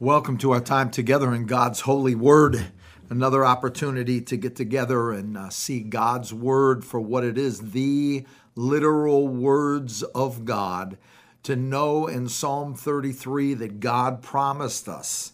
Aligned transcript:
Welcome 0.00 0.38
to 0.38 0.52
our 0.52 0.60
time 0.60 0.92
together 0.92 1.34
in 1.34 1.46
God's 1.46 1.80
holy 1.80 2.14
word. 2.14 2.68
Another 3.10 3.44
opportunity 3.44 4.20
to 4.20 4.36
get 4.36 4.54
together 4.54 5.10
and 5.10 5.36
uh, 5.36 5.50
see 5.50 5.80
God's 5.80 6.32
word 6.32 6.84
for 6.84 7.00
what 7.00 7.24
it 7.24 7.36
is 7.36 7.72
the 7.72 8.24
literal 8.54 9.26
words 9.26 10.04
of 10.04 10.44
God. 10.44 10.98
To 11.42 11.56
know 11.56 12.06
in 12.06 12.28
Psalm 12.28 12.76
33 12.76 13.54
that 13.54 13.80
God 13.80 14.22
promised 14.22 14.88
us 14.88 15.32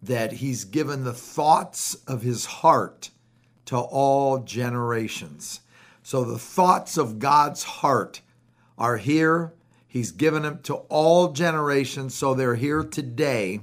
that 0.00 0.34
He's 0.34 0.64
given 0.64 1.02
the 1.02 1.12
thoughts 1.12 1.96
of 2.06 2.22
His 2.22 2.46
heart 2.46 3.10
to 3.64 3.76
all 3.76 4.38
generations. 4.38 5.62
So 6.04 6.22
the 6.22 6.38
thoughts 6.38 6.96
of 6.96 7.18
God's 7.18 7.64
heart 7.64 8.20
are 8.78 8.98
here. 8.98 9.52
He's 9.88 10.12
given 10.12 10.44
them 10.44 10.60
to 10.62 10.74
all 10.74 11.32
generations, 11.32 12.14
so 12.14 12.34
they're 12.34 12.54
here 12.54 12.84
today 12.84 13.62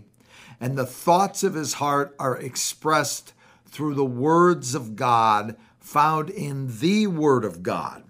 and 0.59 0.77
the 0.77 0.85
thoughts 0.85 1.43
of 1.43 1.53
his 1.53 1.75
heart 1.75 2.15
are 2.19 2.37
expressed 2.37 3.33
through 3.65 3.95
the 3.95 4.05
words 4.05 4.73
of 4.73 4.95
God 4.95 5.55
found 5.79 6.29
in 6.29 6.79
the 6.79 7.07
Word 7.07 7.45
of 7.45 7.63
God. 7.63 8.03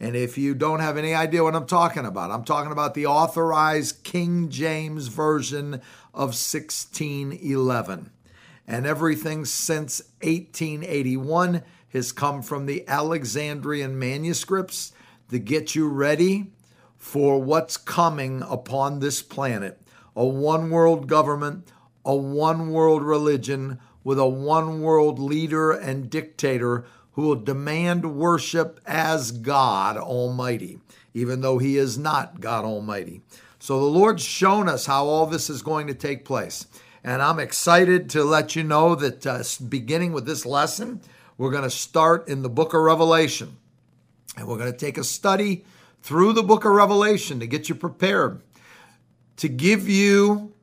And 0.00 0.16
if 0.16 0.36
you 0.36 0.54
don't 0.54 0.80
have 0.80 0.96
any 0.96 1.14
idea 1.14 1.42
what 1.42 1.54
I'm 1.54 1.66
talking 1.66 2.04
about, 2.04 2.30
I'm 2.30 2.44
talking 2.44 2.72
about 2.72 2.94
the 2.94 3.06
authorized 3.06 4.02
King 4.02 4.50
James 4.50 5.06
Version 5.06 5.74
of 6.12 6.34
1611. 6.34 8.10
And 8.66 8.86
everything 8.86 9.44
since 9.44 10.02
1881 10.22 11.62
has 11.92 12.12
come 12.12 12.42
from 12.42 12.66
the 12.66 12.86
Alexandrian 12.88 13.98
manuscripts 13.98 14.92
to 15.30 15.38
get 15.38 15.74
you 15.74 15.88
ready 15.88 16.50
for 16.98 17.40
what's 17.40 17.76
coming 17.76 18.42
upon 18.42 18.98
this 18.98 19.22
planet 19.22 19.80
a 20.16 20.24
one 20.24 20.70
world 20.70 21.08
government, 21.08 21.72
a 22.04 22.14
one 22.14 22.70
world 22.70 23.02
religion 23.02 23.78
with 24.02 24.18
a 24.18 24.26
one 24.26 24.82
world 24.82 25.18
leader 25.18 25.70
and 25.70 26.10
dictator 26.10 26.84
who 27.12 27.22
will 27.22 27.36
demand 27.36 28.16
worship 28.16 28.80
as 28.86 29.30
God 29.30 29.96
Almighty, 29.96 30.80
even 31.14 31.40
though 31.40 31.58
he 31.58 31.76
is 31.76 31.96
not 31.96 32.40
God 32.40 32.64
Almighty. 32.64 33.22
So 33.58 33.78
the 33.78 33.86
Lord's 33.86 34.22
shown 34.22 34.68
us 34.68 34.86
how 34.86 35.06
all 35.06 35.26
this 35.26 35.48
is 35.48 35.62
going 35.62 35.86
to 35.86 35.94
take 35.94 36.24
place. 36.24 36.66
And 37.04 37.22
I'm 37.22 37.38
excited 37.38 38.10
to 38.10 38.24
let 38.24 38.56
you 38.56 38.62
know 38.62 38.94
that 38.94 39.26
uh, 39.26 39.42
beginning 39.68 40.12
with 40.12 40.26
this 40.26 40.46
lesson, 40.46 41.02
we're 41.36 41.50
going 41.50 41.64
to 41.64 41.70
start 41.70 42.28
in 42.28 42.42
the 42.42 42.48
book 42.48 42.74
of 42.74 42.80
Revelation. 42.80 43.56
And 44.36 44.48
we're 44.48 44.58
going 44.58 44.72
to 44.72 44.78
take 44.78 44.98
a 44.98 45.04
study 45.04 45.64
through 46.02 46.32
the 46.32 46.42
book 46.42 46.64
of 46.64 46.72
Revelation 46.72 47.40
to 47.40 47.46
get 47.46 47.68
you 47.68 47.74
prepared, 47.74 48.42
to 49.36 49.48
give 49.48 49.88
you 49.88 50.53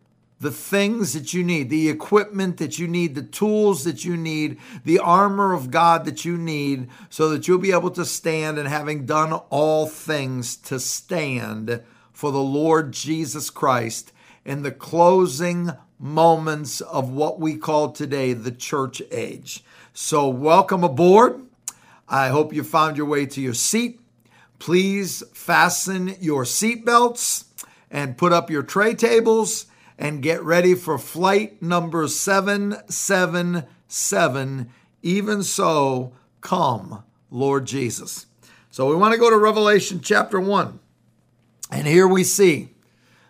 the 0.42 0.52
things 0.52 1.14
that 1.14 1.36
you 1.36 1.44
need, 1.44 1.70
the 1.70 1.88
equipment 1.88 2.58
that 2.58 2.80
you 2.80 2.88
need, 2.88 3.14
the 3.14 3.22
tools 3.22 3.84
that 3.84 4.04
you 4.04 4.18
need, 4.18 4.58
the 4.84 4.98
armor 4.98 5.54
of 5.54 5.70
God 5.70 6.04
that 6.06 6.26
you 6.26 6.36
need, 6.36 6.90
so 7.12 7.30
that 7.30 7.48
you'll 7.48 7.60
be 7.60 7.72
able 7.72 7.92
to 7.92 8.04
stand 8.04 8.58
and 8.58 8.68
having 8.68 9.06
done 9.06 9.34
all 9.52 9.86
things 9.86 10.58
to 10.58 10.80
stand 10.80 11.82
for 12.12 12.32
the 12.32 12.42
Lord 12.42 12.92
Jesus 12.92 13.52
Christ 13.52 14.12
in 14.44 14.64
the 14.64 14.72
closing 14.72 15.74
moments 16.00 16.82
of 16.82 17.12
what 17.12 17.40
we 17.40 17.56
call 17.56 17.92
today 17.92 18.34
the 18.34 18.52
church 18.52 19.00
age. 19.12 19.64
So, 19.94 20.28
welcome 20.28 20.84
aboard. 20.84 21.40
I 22.10 22.30
hope 22.30 22.52
you 22.52 22.64
found 22.64 22.98
your 22.98 23.06
way 23.06 23.28
to 23.28 23.42
your 23.42 23.54
seat. 23.54 24.02
Please 24.58 25.22
fasten 25.34 26.16
your 26.20 26.46
seatbelts 26.46 27.46
and 27.92 28.18
put 28.18 28.34
up 28.34 28.50
your 28.50 28.64
tray 28.64 28.96
tables 28.96 29.68
and 30.02 30.22
get 30.24 30.44
ready 30.44 30.74
for 30.74 30.98
flight 30.98 31.62
number 31.62 32.08
777. 32.08 34.70
Even 35.04 35.44
so, 35.44 36.14
come, 36.42 37.04
Lord 37.30 37.66
Jesus. 37.66 38.26
So 38.72 38.90
we 38.90 38.96
want 38.96 39.14
to 39.14 39.20
go 39.20 39.30
to 39.30 39.38
Revelation 39.38 40.00
chapter 40.02 40.40
1. 40.40 40.80
And 41.70 41.86
here 41.86 42.08
we 42.08 42.24
see 42.24 42.70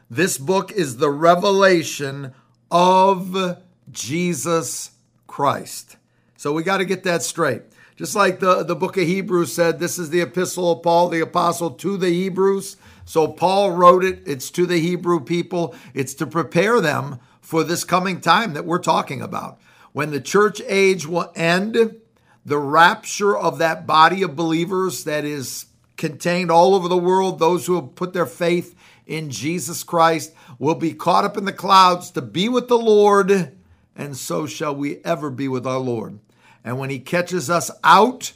this 0.09 0.37
book 0.37 0.71
is 0.71 0.95
the 0.95 1.11
revelation 1.11 2.33
of 2.71 3.57
Jesus 3.91 4.91
Christ. 5.27 5.97
So 6.37 6.53
we 6.53 6.63
got 6.63 6.77
to 6.77 6.85
get 6.85 7.03
that 7.03 7.21
straight. 7.21 7.63
Just 7.97 8.15
like 8.15 8.39
the, 8.39 8.63
the 8.63 8.77
book 8.77 8.95
of 8.95 9.03
Hebrews 9.03 9.53
said, 9.53 9.77
this 9.77 9.99
is 9.99 10.09
the 10.09 10.21
epistle 10.21 10.71
of 10.71 10.83
Paul 10.83 11.09
the 11.09 11.19
apostle 11.19 11.71
to 11.71 11.97
the 11.97 12.09
Hebrews. 12.09 12.77
So 13.05 13.27
Paul 13.27 13.71
wrote 13.71 14.03
it. 14.03 14.23
It's 14.25 14.51
to 14.51 14.65
the 14.65 14.79
Hebrew 14.79 15.19
people, 15.19 15.75
it's 15.93 16.13
to 16.15 16.27
prepare 16.27 16.81
them 16.81 17.19
for 17.41 17.63
this 17.63 17.83
coming 17.83 18.21
time 18.21 18.53
that 18.53 18.65
we're 18.65 18.79
talking 18.79 19.21
about. 19.21 19.59
When 19.93 20.11
the 20.11 20.21
church 20.21 20.61
age 20.67 21.05
will 21.05 21.31
end, 21.35 21.99
the 22.45 22.57
rapture 22.57 23.37
of 23.37 23.57
that 23.57 23.85
body 23.85 24.23
of 24.23 24.35
believers 24.35 25.03
that 25.03 25.25
is 25.25 25.65
contained 25.97 26.49
all 26.49 26.73
over 26.73 26.87
the 26.87 26.97
world, 26.97 27.39
those 27.39 27.65
who 27.65 27.75
have 27.75 27.95
put 27.95 28.13
their 28.13 28.25
faith 28.25 28.75
in 29.05 29.29
Jesus 29.29 29.83
Christ, 29.83 30.33
will 30.57 30.75
be 30.75 30.93
caught 30.93 31.25
up 31.25 31.37
in 31.37 31.45
the 31.45 31.51
clouds 31.53 32.11
to 32.11 32.21
be 32.21 32.47
with 32.47 32.67
the 32.67 32.77
Lord, 32.77 33.55
and 33.95 34.15
so 34.15 34.47
shall 34.47 34.73
we 34.73 35.03
ever 35.03 35.29
be 35.29 35.47
with 35.47 35.67
our 35.67 35.79
Lord. 35.79 36.19
And 36.63 36.79
when 36.79 36.89
he 36.89 36.99
catches 36.99 37.49
us 37.49 37.69
out, 37.83 38.33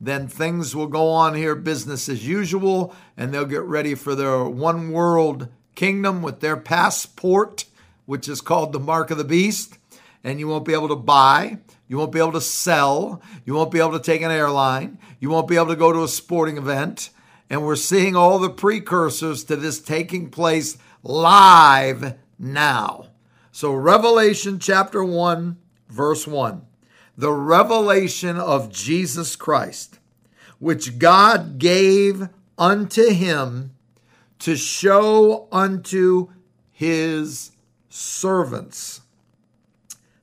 then 0.00 0.28
things 0.28 0.76
will 0.76 0.86
go 0.86 1.08
on 1.08 1.34
here 1.34 1.54
business 1.54 2.08
as 2.08 2.26
usual, 2.26 2.94
and 3.16 3.32
they'll 3.32 3.46
get 3.46 3.62
ready 3.62 3.94
for 3.94 4.14
their 4.14 4.44
one 4.44 4.90
world 4.92 5.48
kingdom 5.74 6.22
with 6.22 6.40
their 6.40 6.56
passport, 6.56 7.64
which 8.04 8.28
is 8.28 8.40
called 8.40 8.72
the 8.72 8.80
mark 8.80 9.10
of 9.10 9.18
the 9.18 9.24
beast. 9.24 9.78
And 10.22 10.38
you 10.38 10.48
won't 10.48 10.64
be 10.64 10.74
able 10.74 10.88
to 10.88 10.96
buy, 10.96 11.58
you 11.88 11.96
won't 11.96 12.12
be 12.12 12.18
able 12.18 12.32
to 12.32 12.40
sell, 12.40 13.22
you 13.44 13.54
won't 13.54 13.70
be 13.70 13.78
able 13.78 13.92
to 13.92 14.00
take 14.00 14.22
an 14.22 14.30
airline, 14.30 14.98
you 15.20 15.30
won't 15.30 15.48
be 15.48 15.56
able 15.56 15.68
to 15.68 15.76
go 15.76 15.92
to 15.92 16.02
a 16.02 16.08
sporting 16.08 16.58
event. 16.58 17.10
And 17.48 17.64
we're 17.64 17.76
seeing 17.76 18.16
all 18.16 18.38
the 18.38 18.50
precursors 18.50 19.44
to 19.44 19.56
this 19.56 19.80
taking 19.80 20.30
place 20.30 20.78
live 21.04 22.14
now. 22.38 23.06
So, 23.52 23.72
Revelation 23.72 24.58
chapter 24.58 25.04
1, 25.04 25.56
verse 25.88 26.26
1 26.26 26.66
the 27.16 27.32
revelation 27.32 28.36
of 28.36 28.72
Jesus 28.72 29.36
Christ, 29.36 29.98
which 30.58 30.98
God 30.98 31.58
gave 31.58 32.28
unto 32.58 33.10
him 33.10 33.72
to 34.40 34.56
show 34.56 35.48
unto 35.50 36.28
his 36.72 37.52
servants 37.88 39.00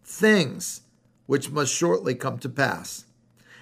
things 0.03 0.81
which 1.25 1.49
must 1.49 1.73
shortly 1.73 2.13
come 2.13 2.37
to 2.39 2.49
pass. 2.49 3.05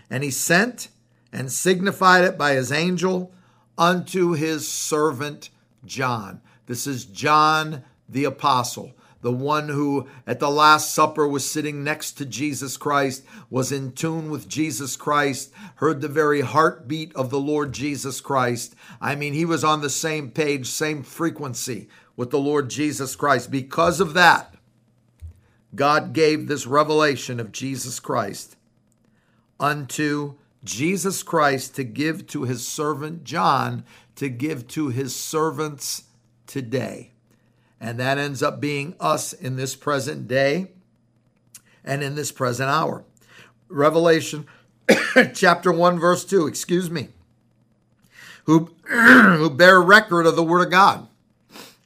And 0.10 0.24
he 0.24 0.32
sent 0.32 0.90
and 1.32 1.52
signified 1.52 2.26
it 2.26 2.38
by 2.38 2.54
his 2.54 2.72
angel 2.72 3.34
unto 3.78 4.34
his 4.34 4.68
servant 4.68 5.50
John. 5.86 6.42
This 6.66 6.86
is 6.86 7.06
John 7.06 7.84
the 8.10 8.26
Apostle 8.26 8.92
the 9.22 9.32
one 9.32 9.70
who 9.70 10.08
at 10.26 10.40
the 10.40 10.50
Last 10.50 10.94
Supper 10.94 11.28
was 11.28 11.50
sitting 11.50 11.84
next 11.84 12.14
to 12.14 12.26
Jesus 12.26 12.78
Christ, 12.78 13.24
was 13.50 13.72
in 13.72 13.92
tune 13.92 14.30
with 14.30 14.48
Jesus 14.48 14.96
Christ, 14.96 15.52
heard 15.76 16.02
the 16.02 16.08
very 16.08 16.42
heartbeat 16.42 17.16
of 17.16 17.30
the 17.30 17.40
Lord 17.40 17.72
Jesus 17.72 18.20
Christ. 18.22 18.76
I 19.00 19.16
mean, 19.16 19.34
he 19.34 19.46
was 19.46 19.64
on 19.64 19.82
the 19.82 19.90
same 19.90 20.32
page, 20.32 20.68
same 20.68 21.04
frequency 21.04 21.88
with 22.16 22.32
the 22.32 22.40
Lord 22.40 22.70
Jesus 22.70 23.16
Christ. 23.16 23.52
Because 23.52 24.00
of 24.00 24.14
that, 24.14 24.56
God 25.76 26.14
gave 26.14 26.48
this 26.48 26.68
revelation 26.68 27.40
of 27.40 27.52
Jesus 27.52 28.00
Christ 28.00 28.58
unto 29.60 30.36
Jesus 30.64 31.24
Christ 31.24 31.76
to 31.76 31.84
give 31.84 32.28
to 32.28 32.44
his 32.44 32.68
servant 32.68 33.24
John, 33.24 33.86
to 34.16 34.30
give 34.30 34.68
to 34.70 34.90
his 34.90 35.16
servants 35.16 36.04
today. 36.46 37.14
And 37.82 38.00
that 38.00 38.20
ends 38.20 38.44
up 38.44 38.62
being 38.62 38.96
us 39.00 39.34
in 39.34 39.56
this 39.56 39.76
present 39.76 40.28
day 40.28 40.68
and 41.84 42.04
in 42.04 42.14
this 42.14 42.32
present 42.32 42.70
hour. 42.70 43.04
Revelation 43.70 44.46
chapter 45.34 45.72
1, 45.72 46.00
verse 46.00 46.24
2, 46.24 46.46
excuse 46.46 46.92
me, 46.92 47.10
who, 48.46 48.70
who 48.88 49.50
bear 49.50 49.82
record 49.82 50.28
of 50.28 50.36
the 50.36 50.44
Word 50.44 50.64
of 50.64 50.70
God. 50.70 51.08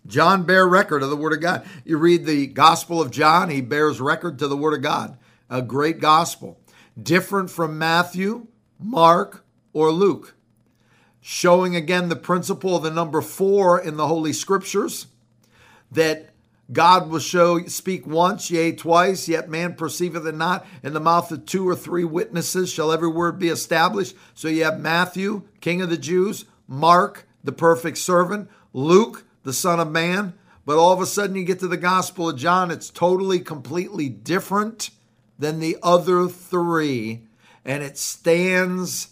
John 0.06 0.44
bear 0.44 0.68
record 0.68 1.01
of 1.01 1.09
the 1.09 1.15
Word 1.15 1.31
of 1.31 1.39
God. 1.39 1.65
You 1.86 1.97
read 1.97 2.25
the 2.25 2.47
Gospel 2.47 3.01
of 3.01 3.09
John, 3.09 3.50
he 3.50 3.62
bears 3.62 4.01
record 4.01 4.38
to 4.39 4.50
the 4.50 4.57
Word 4.57 4.74
of 4.74 4.81
God. 4.81 5.18
A 5.50 5.62
great 5.62 6.00
gospel. 6.00 6.59
Different 7.01 7.50
from 7.50 7.77
Matthew, 7.77 8.47
Mark, 8.77 9.45
or 9.71 9.92
Luke. 9.92 10.36
Showing 11.21 11.74
again 11.74 12.09
the 12.09 12.15
principle 12.18 12.75
of 12.75 12.83
the 12.83 12.92
number 12.92 13.21
four 13.21 13.80
in 13.80 13.95
the 13.95 14.07
Holy 14.07 14.33
Scriptures 14.33 15.07
that 15.91 16.29
God 16.71 17.09
will 17.09 17.19
show 17.19 17.63
speak 17.67 18.07
once, 18.07 18.49
yea, 18.49 18.71
twice, 18.71 19.27
yet 19.27 19.49
man 19.49 19.75
perceiveth 19.75 20.25
it 20.25 20.35
not. 20.35 20.65
In 20.81 20.93
the 20.93 20.99
mouth 20.99 21.31
of 21.31 21.45
two 21.45 21.67
or 21.67 21.75
three 21.75 22.03
witnesses 22.03 22.71
shall 22.71 22.91
every 22.91 23.07
word 23.07 23.37
be 23.37 23.49
established. 23.49 24.15
So 24.33 24.47
you 24.47 24.63
have 24.63 24.79
Matthew, 24.79 25.43
King 25.61 25.81
of 25.81 25.89
the 25.89 25.97
Jews, 25.97 26.45
Mark, 26.67 27.27
the 27.43 27.51
perfect 27.51 27.99
servant, 27.99 28.49
Luke, 28.73 29.25
the 29.43 29.53
Son 29.53 29.79
of 29.79 29.91
Man, 29.91 30.33
but 30.65 30.77
all 30.77 30.91
of 30.91 31.01
a 31.01 31.05
sudden 31.05 31.35
you 31.35 31.43
get 31.43 31.59
to 31.59 31.67
the 31.67 31.77
Gospel 31.77 32.29
of 32.29 32.37
John, 32.37 32.71
it's 32.71 32.89
totally, 32.89 33.39
completely 33.39 34.09
different 34.09 34.89
than 35.37 35.59
the 35.59 35.77
other 35.83 36.27
three, 36.27 37.27
and 37.63 37.83
it 37.83 37.99
stands 37.99 39.09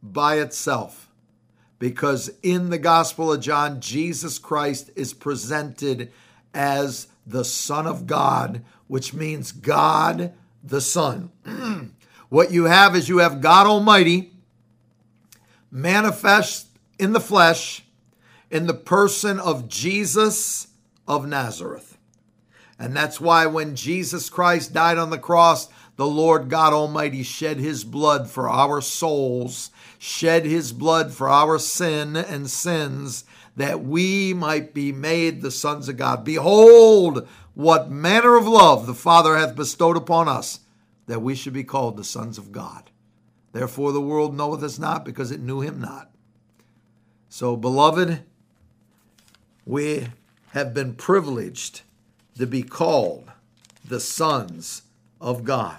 by 0.00 0.36
itself. 0.38 1.01
Because 1.82 2.30
in 2.44 2.70
the 2.70 2.78
Gospel 2.78 3.32
of 3.32 3.40
John, 3.40 3.80
Jesus 3.80 4.38
Christ 4.38 4.92
is 4.94 5.12
presented 5.12 6.12
as 6.54 7.08
the 7.26 7.44
Son 7.44 7.88
of 7.88 8.06
God, 8.06 8.62
which 8.86 9.12
means 9.12 9.50
God 9.50 10.32
the 10.62 10.80
Son. 10.80 11.32
what 12.28 12.52
you 12.52 12.66
have 12.66 12.94
is 12.94 13.08
you 13.08 13.18
have 13.18 13.40
God 13.40 13.66
Almighty 13.66 14.32
manifest 15.72 16.68
in 17.00 17.14
the 17.14 17.18
flesh 17.18 17.82
in 18.48 18.68
the 18.68 18.74
person 18.74 19.40
of 19.40 19.66
Jesus 19.66 20.68
of 21.08 21.26
Nazareth. 21.26 21.98
And 22.78 22.94
that's 22.94 23.20
why 23.20 23.46
when 23.46 23.74
Jesus 23.74 24.30
Christ 24.30 24.72
died 24.72 24.98
on 24.98 25.10
the 25.10 25.18
cross, 25.18 25.68
the 25.96 26.06
Lord 26.06 26.48
God 26.48 26.72
Almighty 26.72 27.24
shed 27.24 27.56
his 27.56 27.82
blood 27.82 28.30
for 28.30 28.48
our 28.48 28.80
souls, 28.80 29.71
shed 30.04 30.44
his 30.44 30.72
blood 30.72 31.12
for 31.12 31.28
our 31.28 31.60
sin 31.60 32.16
and 32.16 32.50
sins, 32.50 33.24
that 33.54 33.84
we 33.84 34.34
might 34.34 34.74
be 34.74 34.90
made 34.90 35.40
the 35.40 35.50
sons 35.50 35.88
of 35.88 35.96
God. 35.96 36.24
Behold, 36.24 37.28
what 37.54 37.88
manner 37.88 38.34
of 38.34 38.44
love 38.44 38.88
the 38.88 38.94
Father 38.94 39.36
hath 39.36 39.54
bestowed 39.54 39.96
upon 39.96 40.26
us, 40.26 40.58
that 41.06 41.22
we 41.22 41.36
should 41.36 41.52
be 41.52 41.62
called 41.62 41.96
the 41.96 42.02
sons 42.02 42.36
of 42.36 42.50
God. 42.50 42.90
Therefore, 43.52 43.92
the 43.92 44.00
world 44.00 44.36
knoweth 44.36 44.64
us 44.64 44.76
not 44.76 45.04
because 45.04 45.30
it 45.30 45.38
knew 45.38 45.60
him 45.60 45.80
not. 45.80 46.10
So, 47.28 47.54
beloved, 47.54 48.24
we 49.64 50.08
have 50.48 50.74
been 50.74 50.94
privileged 50.94 51.82
to 52.38 52.48
be 52.48 52.64
called 52.64 53.30
the 53.84 54.00
sons 54.00 54.82
of 55.20 55.44
God. 55.44 55.78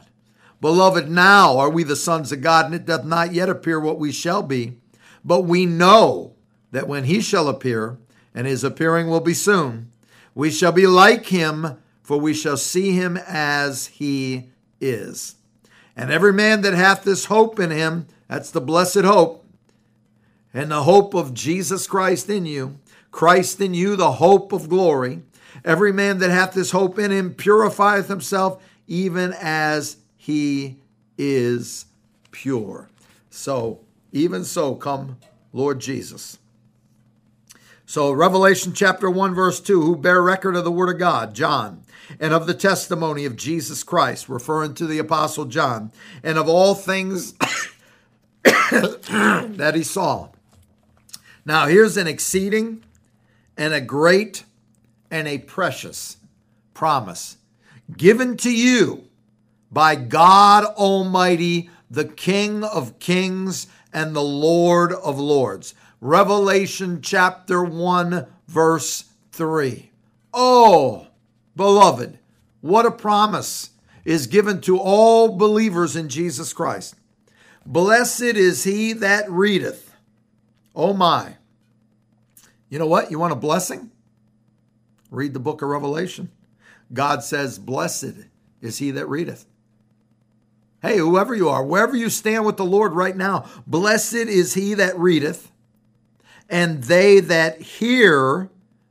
Beloved, 0.64 1.10
now 1.10 1.58
are 1.58 1.70
we 1.70 1.84
the 1.84 1.94
sons 1.94 2.32
of 2.32 2.40
God, 2.40 2.68
and 2.68 2.74
it 2.74 2.86
doth 2.86 3.04
not 3.04 3.34
yet 3.34 3.50
appear 3.50 3.82
what 3.82 4.00
we 4.00 4.14
shall 4.14 4.42
be, 4.42 4.78
but 5.22 5.42
we 5.42 5.66
know 5.66 6.36
that 6.72 6.88
when 6.88 7.04
he 7.04 7.20
shall 7.20 7.50
appear, 7.50 7.98
and 8.34 8.48
his 8.48 8.64
appearing 8.64 9.10
will 9.10 9.20
be 9.20 9.34
soon, 9.34 9.92
we 10.34 10.50
shall 10.50 10.72
be 10.72 10.88
like 10.88 11.26
him, 11.26 11.78
for 12.02 12.18
we 12.18 12.34
shall 12.34 12.56
see 12.56 12.94
him 12.94 13.18
as 13.28 13.88
he 13.88 14.52
is. 14.80 15.36
And 15.98 16.10
every 16.10 16.32
man 16.32 16.62
that 16.62 16.74
hath 16.74 17.04
this 17.04 17.26
hope 17.26 17.60
in 17.60 17.70
him, 17.70 18.08
that's 18.30 18.50
the 18.50 18.62
blessed 18.62 19.02
hope, 19.02 19.46
and 20.54 20.72
the 20.72 20.84
hope 20.84 21.14
of 21.14 21.34
Jesus 21.34 21.88
Christ 21.88 22.30
in 22.30 22.46
you, 22.46 22.80
Christ 23.12 23.60
in 23.60 23.74
you, 23.74 23.98
the 23.98 24.14
hope 24.14 24.54
of 24.54 24.70
glory. 24.70 25.24
Every 25.66 25.92
man 25.92 26.20
that 26.20 26.32
hath 26.32 26.54
this 26.54 26.72
hope 26.72 26.98
in 26.98 27.12
him 27.12 27.34
purifieth 27.34 28.08
himself, 28.08 28.64
even 28.88 29.34
as 29.42 29.98
he 30.24 30.78
is 31.18 31.86
pure. 32.32 32.90
So, 33.30 33.82
even 34.14 34.46
so, 34.46 34.74
come 34.74 35.18
Lord 35.52 35.82
Jesus. 35.82 36.38
So, 37.86 38.10
Revelation 38.10 38.72
chapter 38.72 39.10
1, 39.10 39.36
verse 39.36 39.60
2 39.60 39.82
who 39.82 39.98
bear 39.98 40.22
record 40.22 40.56
of 40.56 40.64
the 40.64 40.72
word 40.72 40.94
of 40.94 40.98
God, 40.98 41.34
John, 41.34 41.84
and 42.22 42.34
of 42.34 42.48
the 42.48 42.54
testimony 42.54 43.26
of 43.26 43.36
Jesus 43.36 43.84
Christ, 43.84 44.30
referring 44.30 44.76
to 44.76 44.88
the 44.88 44.98
Apostle 44.98 45.44
John, 45.44 45.92
and 46.24 46.38
of 46.38 46.48
all 46.48 46.74
things 46.74 47.34
that 48.44 49.74
he 49.76 49.84
saw. 49.84 50.30
Now, 51.46 51.66
here's 51.66 51.98
an 51.98 52.08
exceeding 52.08 52.82
and 53.58 53.74
a 53.74 53.82
great 53.82 54.46
and 55.12 55.28
a 55.28 55.40
precious 55.40 56.16
promise 56.74 57.36
given 57.98 58.38
to 58.38 58.50
you 58.50 59.10
by 59.74 59.96
God 59.96 60.66
Almighty, 60.76 61.70
the 61.90 62.06
King 62.06 62.64
of 62.64 63.00
kings 63.00 63.68
and 63.92 64.16
the 64.16 64.24
Lord 64.24 64.94
of 64.94 65.20
lords. 65.20 65.74
Revelation 66.00 67.02
chapter 67.02 67.64
1, 67.64 68.28
verse 68.48 69.06
3. 69.32 69.90
Oh, 70.34 71.08
beloved, 71.56 72.20
what 72.62 72.86
a 72.86 72.92
promise 72.92 73.72
is 74.06 74.28
given 74.28 74.62
to 74.62 74.78
all 74.78 75.38
believers 75.38 75.96
in 75.96 76.10
Jesus 76.10 76.54
Christ. 76.54 76.96
Blessed 77.66 78.22
is 78.22 78.64
he 78.64 78.94
that 78.94 79.30
readeth. 79.32 79.96
Oh 80.76 80.94
my. 80.94 81.38
You 82.70 82.80
know 82.80 82.88
what? 82.88 83.12
You 83.12 83.20
want 83.20 83.34
a 83.34 83.38
blessing? 83.38 83.92
Read 85.10 85.34
the 85.34 85.40
book 85.40 85.62
of 85.62 85.70
Revelation. 85.70 86.32
God 86.92 87.24
says, 87.24 87.60
Blessed 87.60 88.26
is 88.62 88.80
he 88.80 88.92
that 88.92 89.08
readeth. 89.08 89.46
Hey, 90.84 90.98
whoever 90.98 91.34
you 91.34 91.48
are, 91.48 91.64
wherever 91.64 91.96
you 91.96 92.10
stand 92.10 92.46
with 92.46 92.58
the 92.58 92.66
Lord 92.66 92.92
right 92.92 93.16
now, 93.16 93.46
blessed 93.66 94.14
is 94.16 94.54
he 94.54 94.74
that 94.74 95.00
readeth 95.00 95.50
and 96.50 96.84
they 96.84 97.22
that 97.22 97.62
hear 97.62 98.50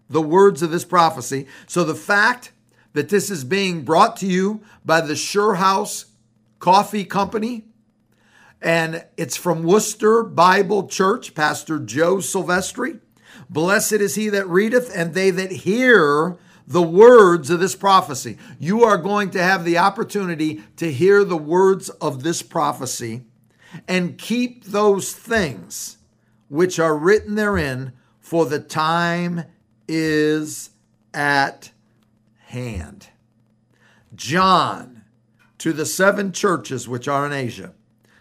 the 0.09 0.23
words 0.23 0.62
of 0.62 0.71
this 0.71 0.87
prophecy. 0.87 1.47
So 1.67 1.85
the 1.85 1.94
fact 1.94 2.53
that 2.94 3.11
this 3.11 3.31
is 3.31 3.44
being 3.44 3.85
brought 3.85 4.17
to 4.17 4.27
you 4.27 4.62
by 4.85 5.03
the 5.03 5.15
Sure 5.15 5.56
House 5.56 6.06
Coffee 6.61 7.05
Company, 7.05 7.67
and 8.62 9.05
it's 9.19 9.37
from 9.37 9.62
Worcester 9.62 10.23
Bible 10.23 10.87
Church, 10.88 11.35
Pastor 11.35 11.79
Joe 11.79 12.17
Silvestri. 12.17 13.00
Blessed 13.50 13.93
is 13.93 14.15
he 14.15 14.31
that 14.31 14.49
readeth, 14.49 14.91
and 14.95 15.12
they 15.12 15.31
that 15.31 15.53
hear 15.53 16.38
the 16.73 16.83
words 16.83 17.51
of 17.51 17.61
this 17.61 17.75
prophecy. 17.75 18.39
You 18.59 18.85
are 18.85 18.97
going 18.97 19.31
to 19.31 19.43
have 19.43 19.65
the 19.65 19.79
opportunity 19.79 20.63
to 20.77 20.91
hear 20.91 21.25
the 21.25 21.37
words 21.37 21.89
of 21.89 22.23
this 22.23 22.43
prophecy 22.43 23.23
and 23.87 24.19
keep 24.19 24.65
those 24.65 25.13
things 25.13 25.99
which 26.49 26.79
are 26.79 26.97
written 26.97 27.35
therein, 27.35 27.93
for 28.21 28.47
the 28.47 28.59
time 28.59 29.45
is 29.89 30.71
at 31.15 31.71
hand. 32.47 33.09
John, 34.15 35.05
to 35.59 35.73
the 35.73 35.87
seven 35.87 36.33
churches 36.33 36.89
which 36.89 37.09
are 37.09 37.27
in 37.27 37.33
Asia, 37.33 37.73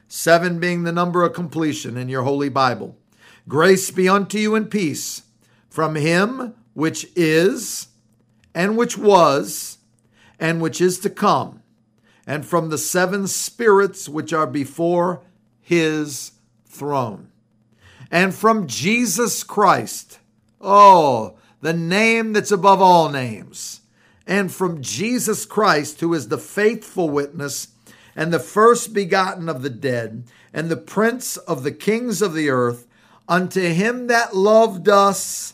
seven 0.07 0.59
being 0.59 0.83
the 0.83 0.92
number 0.92 1.24
of 1.24 1.33
completion 1.33 1.98
in 1.98 2.07
your 2.07 2.24
holy 2.24 2.50
Bible, 2.50 2.98
grace 3.48 3.92
be 3.92 4.07
unto 4.07 4.38
you 4.38 4.56
and 4.56 4.71
peace 4.71 5.24
from 5.69 5.95
him 5.95 6.53
which 6.74 7.07
is, 7.15 7.88
and 8.53 8.77
which 8.77 8.98
was, 8.98 9.77
and 10.39 10.62
which 10.62 10.81
is 10.81 11.00
to 11.00 11.10
come, 11.10 11.62
and 12.25 12.46
from 12.46 12.70
the 12.70 12.77
seven 12.77 13.27
spirits 13.27 14.08
which 14.10 14.34
are 14.34 14.48
before 14.48 15.22
his 15.62 16.31
throne 16.65 17.31
and 18.12 18.36
from 18.36 18.67
Jesus 18.67 19.43
Christ. 19.43 20.20
Oh, 20.60 21.38
the 21.62 21.74
name 21.74 22.34
that's 22.34 22.51
above 22.51 22.81
all 22.81 23.10
names. 23.10 23.81
And 24.27 24.51
from 24.51 24.81
Jesus 24.81 25.46
Christ, 25.46 26.01
who 26.01 26.13
is 26.13 26.27
the 26.27 26.38
faithful 26.38 27.10
witness 27.10 27.70
and 28.15 28.31
the 28.31 28.39
first 28.39 28.93
begotten 28.93 29.48
of 29.48 29.62
the 29.62 29.70
dead, 29.70 30.25
and 30.53 30.67
the 30.67 30.77
prince 30.77 31.38
of 31.38 31.63
the 31.63 31.72
kings 31.72 32.22
of 32.22 32.34
the 32.34 32.50
earth, 32.50 32.86
unto 33.29 33.62
him 33.62 34.08
that 34.08 34.36
loved 34.36 34.89
us 34.89 35.53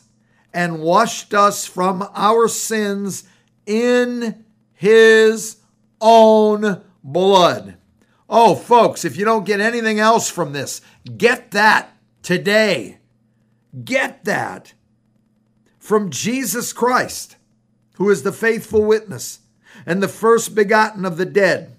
and 0.57 0.79
washed 0.79 1.35
us 1.35 1.67
from 1.67 2.09
our 2.15 2.47
sins 2.47 3.25
in 3.67 4.43
his 4.73 5.57
own 6.01 6.81
blood. 7.03 7.77
Oh, 8.27 8.55
folks, 8.55 9.05
if 9.05 9.17
you 9.17 9.23
don't 9.23 9.45
get 9.45 9.61
anything 9.61 9.99
else 9.99 10.31
from 10.31 10.53
this, 10.53 10.81
get 11.15 11.51
that 11.51 11.95
today. 12.23 12.97
Get 13.85 14.25
that 14.25 14.73
from 15.77 16.09
Jesus 16.09 16.73
Christ, 16.73 17.35
who 17.97 18.09
is 18.09 18.23
the 18.23 18.31
faithful 18.31 18.83
witness 18.83 19.41
and 19.85 20.01
the 20.01 20.07
first 20.07 20.55
begotten 20.55 21.05
of 21.05 21.17
the 21.17 21.25
dead 21.25 21.75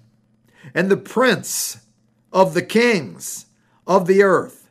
and 0.73 0.89
the 0.89 0.95
prince 0.95 1.79
of 2.31 2.53
the 2.53 2.63
kings 2.63 3.47
of 3.85 4.07
the 4.07 4.23
earth. 4.23 4.69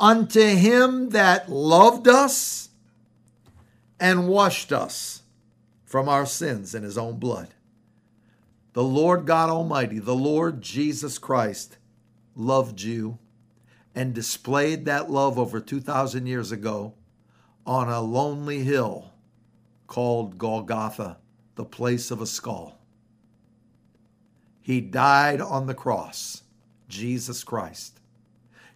Unto 0.00 0.40
him 0.40 1.10
that 1.10 1.50
loved 1.50 2.08
us 2.08 2.70
and 4.02 4.26
washed 4.26 4.72
us 4.72 5.22
from 5.84 6.08
our 6.08 6.26
sins 6.26 6.74
in 6.74 6.82
his 6.82 6.98
own 6.98 7.20
blood. 7.20 7.54
The 8.72 8.82
Lord 8.82 9.26
God 9.26 9.48
Almighty, 9.48 10.00
the 10.00 10.12
Lord 10.12 10.60
Jesus 10.60 11.18
Christ, 11.18 11.76
loved 12.34 12.80
you 12.82 13.18
and 13.94 14.12
displayed 14.12 14.86
that 14.86 15.08
love 15.08 15.38
over 15.38 15.60
2,000 15.60 16.26
years 16.26 16.50
ago 16.50 16.94
on 17.64 17.88
a 17.88 18.00
lonely 18.00 18.64
hill 18.64 19.12
called 19.86 20.36
Golgotha, 20.36 21.18
the 21.54 21.64
place 21.64 22.10
of 22.10 22.20
a 22.20 22.26
skull. 22.26 22.80
He 24.60 24.80
died 24.80 25.40
on 25.40 25.68
the 25.68 25.74
cross, 25.74 26.42
Jesus 26.88 27.44
Christ. 27.44 28.00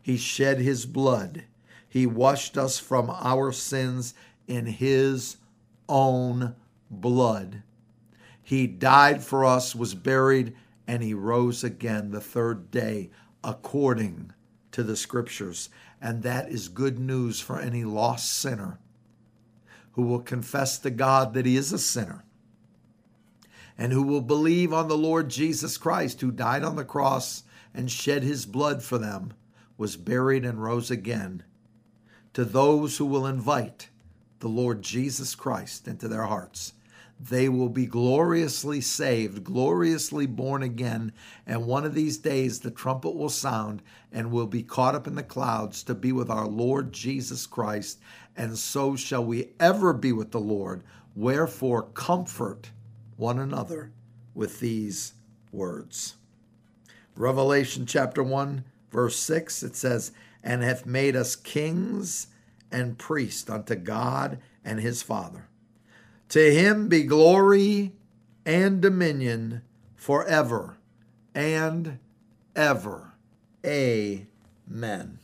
He 0.00 0.18
shed 0.18 0.60
his 0.60 0.86
blood. 0.86 1.46
He 1.88 2.06
washed 2.06 2.56
us 2.56 2.78
from 2.78 3.10
our 3.10 3.50
sins 3.50 4.14
in 4.46 4.66
his 4.66 5.36
own 5.88 6.54
blood. 6.90 7.62
He 8.42 8.66
died 8.66 9.22
for 9.22 9.44
us, 9.44 9.74
was 9.74 9.94
buried, 9.94 10.54
and 10.86 11.02
he 11.02 11.14
rose 11.14 11.64
again 11.64 12.10
the 12.10 12.20
third 12.20 12.70
day 12.70 13.10
according 13.42 14.32
to 14.72 14.82
the 14.82 14.96
scriptures. 14.96 15.68
And 16.00 16.22
that 16.22 16.48
is 16.50 16.68
good 16.68 16.98
news 16.98 17.40
for 17.40 17.58
any 17.58 17.84
lost 17.84 18.32
sinner 18.32 18.78
who 19.92 20.02
will 20.02 20.20
confess 20.20 20.78
to 20.78 20.90
God 20.90 21.34
that 21.34 21.46
he 21.46 21.56
is 21.56 21.72
a 21.72 21.78
sinner 21.78 22.22
and 23.78 23.92
who 23.92 24.02
will 24.02 24.20
believe 24.20 24.72
on 24.72 24.88
the 24.88 24.96
Lord 24.96 25.28
Jesus 25.28 25.76
Christ, 25.76 26.20
who 26.20 26.30
died 26.30 26.62
on 26.62 26.76
the 26.76 26.84
cross 26.84 27.44
and 27.74 27.90
shed 27.90 28.22
his 28.22 28.46
blood 28.46 28.82
for 28.82 28.98
them, 28.98 29.34
was 29.76 29.96
buried 29.96 30.44
and 30.44 30.62
rose 30.62 30.90
again. 30.90 31.42
To 32.34 32.44
those 32.44 32.98
who 32.98 33.06
will 33.06 33.26
invite 33.26 33.88
the 34.46 34.52
Lord 34.52 34.80
Jesus 34.80 35.34
Christ 35.34 35.88
into 35.88 36.06
their 36.06 36.22
hearts, 36.22 36.72
they 37.18 37.48
will 37.48 37.68
be 37.68 37.84
gloriously 37.84 38.80
saved, 38.80 39.42
gloriously 39.42 40.24
born 40.24 40.62
again. 40.62 41.12
And 41.48 41.66
one 41.66 41.84
of 41.84 41.94
these 41.94 42.16
days, 42.16 42.60
the 42.60 42.70
trumpet 42.70 43.16
will 43.16 43.28
sound 43.28 43.82
and 44.12 44.30
we'll 44.30 44.46
be 44.46 44.62
caught 44.62 44.94
up 44.94 45.08
in 45.08 45.16
the 45.16 45.24
clouds 45.24 45.82
to 45.82 45.96
be 45.96 46.12
with 46.12 46.30
our 46.30 46.46
Lord 46.46 46.92
Jesus 46.92 47.44
Christ. 47.44 47.98
And 48.36 48.56
so 48.56 48.94
shall 48.94 49.24
we 49.24 49.48
ever 49.58 49.92
be 49.92 50.12
with 50.12 50.30
the 50.30 50.38
Lord. 50.38 50.84
Wherefore, 51.16 51.82
comfort 51.82 52.70
one 53.16 53.40
another 53.40 53.90
with 54.32 54.60
these 54.60 55.14
words. 55.50 56.14
Revelation 57.16 57.84
chapter 57.84 58.22
1, 58.22 58.62
verse 58.92 59.16
6, 59.16 59.64
it 59.64 59.74
says, 59.74 60.12
And 60.44 60.62
hath 60.62 60.86
made 60.86 61.16
us 61.16 61.34
kings 61.34 62.28
and 62.70 62.98
priest 62.98 63.50
unto 63.50 63.74
God 63.74 64.38
and 64.64 64.80
his 64.80 65.02
Father. 65.02 65.48
To 66.30 66.52
him 66.52 66.88
be 66.88 67.02
glory 67.02 67.92
and 68.44 68.80
dominion 68.80 69.62
forever 69.94 70.78
and 71.34 71.98
ever. 72.54 73.14
Amen. 73.64 75.18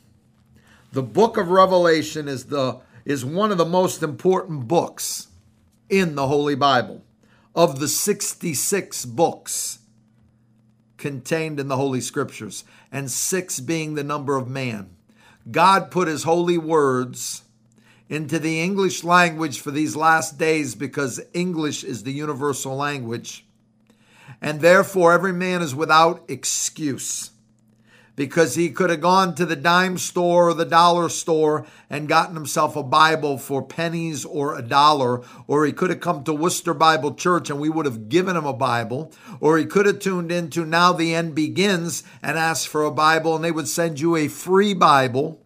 The 0.92 1.02
book 1.02 1.36
of 1.36 1.48
Revelation 1.48 2.28
is 2.28 2.46
the 2.46 2.80
is 3.04 3.24
one 3.24 3.50
of 3.50 3.58
the 3.58 3.64
most 3.64 4.02
important 4.02 4.68
books 4.68 5.28
in 5.88 6.14
the 6.14 6.28
Holy 6.28 6.54
Bible 6.54 7.02
of 7.54 7.80
the 7.80 7.88
66 7.88 9.04
books 9.06 9.80
contained 11.02 11.58
in 11.58 11.66
the 11.66 11.76
Holy 11.76 12.00
Scriptures, 12.00 12.64
and 12.92 13.10
six 13.10 13.58
being 13.58 13.94
the 13.94 14.04
number 14.04 14.36
of 14.36 14.48
man. 14.48 14.90
God 15.50 15.90
put 15.90 16.08
his 16.08 16.22
holy 16.22 16.58
words 16.58 17.42
into 18.08 18.38
the 18.38 18.62
English 18.62 19.02
language 19.04 19.60
for 19.60 19.70
these 19.70 19.96
last 19.96 20.38
days 20.38 20.74
because 20.74 21.20
English 21.34 21.82
is 21.82 22.04
the 22.04 22.12
universal 22.12 22.76
language. 22.76 23.44
And 24.40 24.60
therefore, 24.60 25.12
every 25.12 25.32
man 25.32 25.62
is 25.62 25.74
without 25.74 26.24
excuse 26.28 27.31
because 28.14 28.54
he 28.54 28.70
could 28.70 28.90
have 28.90 29.00
gone 29.00 29.34
to 29.34 29.46
the 29.46 29.56
dime 29.56 29.96
store 29.96 30.50
or 30.50 30.54
the 30.54 30.64
dollar 30.64 31.08
store 31.08 31.66
and 31.88 32.08
gotten 32.08 32.34
himself 32.34 32.76
a 32.76 32.82
Bible 32.82 33.38
for 33.38 33.62
pennies 33.62 34.24
or 34.24 34.56
a 34.56 34.62
dollar, 34.62 35.22
or 35.46 35.64
he 35.64 35.72
could 35.72 35.90
have 35.90 36.00
come 36.00 36.22
to 36.24 36.34
Worcester 36.34 36.74
Bible 36.74 37.14
Church 37.14 37.48
and 37.48 37.58
we 37.58 37.70
would 37.70 37.86
have 37.86 38.08
given 38.08 38.36
him 38.36 38.44
a 38.44 38.52
Bible, 38.52 39.12
or 39.40 39.56
he 39.56 39.64
could 39.64 39.86
have 39.86 39.98
tuned 39.98 40.30
into 40.30 40.64
Now 40.64 40.92
the 40.92 41.14
End 41.14 41.34
Begins 41.34 42.02
and 42.22 42.38
asked 42.38 42.68
for 42.68 42.84
a 42.84 42.90
Bible 42.90 43.34
and 43.34 43.44
they 43.44 43.52
would 43.52 43.68
send 43.68 43.98
you 43.98 44.16
a 44.16 44.28
free 44.28 44.74
Bible. 44.74 45.42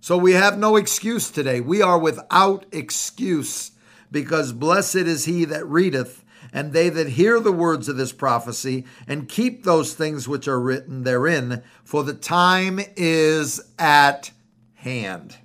So 0.00 0.16
we 0.16 0.32
have 0.32 0.56
no 0.56 0.76
excuse 0.76 1.30
today. 1.30 1.60
We 1.60 1.82
are 1.82 1.98
without 1.98 2.64
excuse 2.70 3.72
because 4.12 4.52
blessed 4.52 4.96
is 4.96 5.24
he 5.24 5.44
that 5.46 5.66
readeth 5.66 6.22
and 6.52 6.72
they 6.72 6.88
that 6.88 7.10
hear 7.10 7.40
the 7.40 7.52
words 7.52 7.88
of 7.88 7.96
this 7.96 8.12
prophecy 8.12 8.84
and 9.06 9.28
keep 9.28 9.64
those 9.64 9.94
things 9.94 10.28
which 10.28 10.48
are 10.48 10.60
written 10.60 11.02
therein, 11.02 11.62
for 11.84 12.02
the 12.02 12.14
time 12.14 12.80
is 12.96 13.60
at 13.78 14.30
hand. 14.74 15.36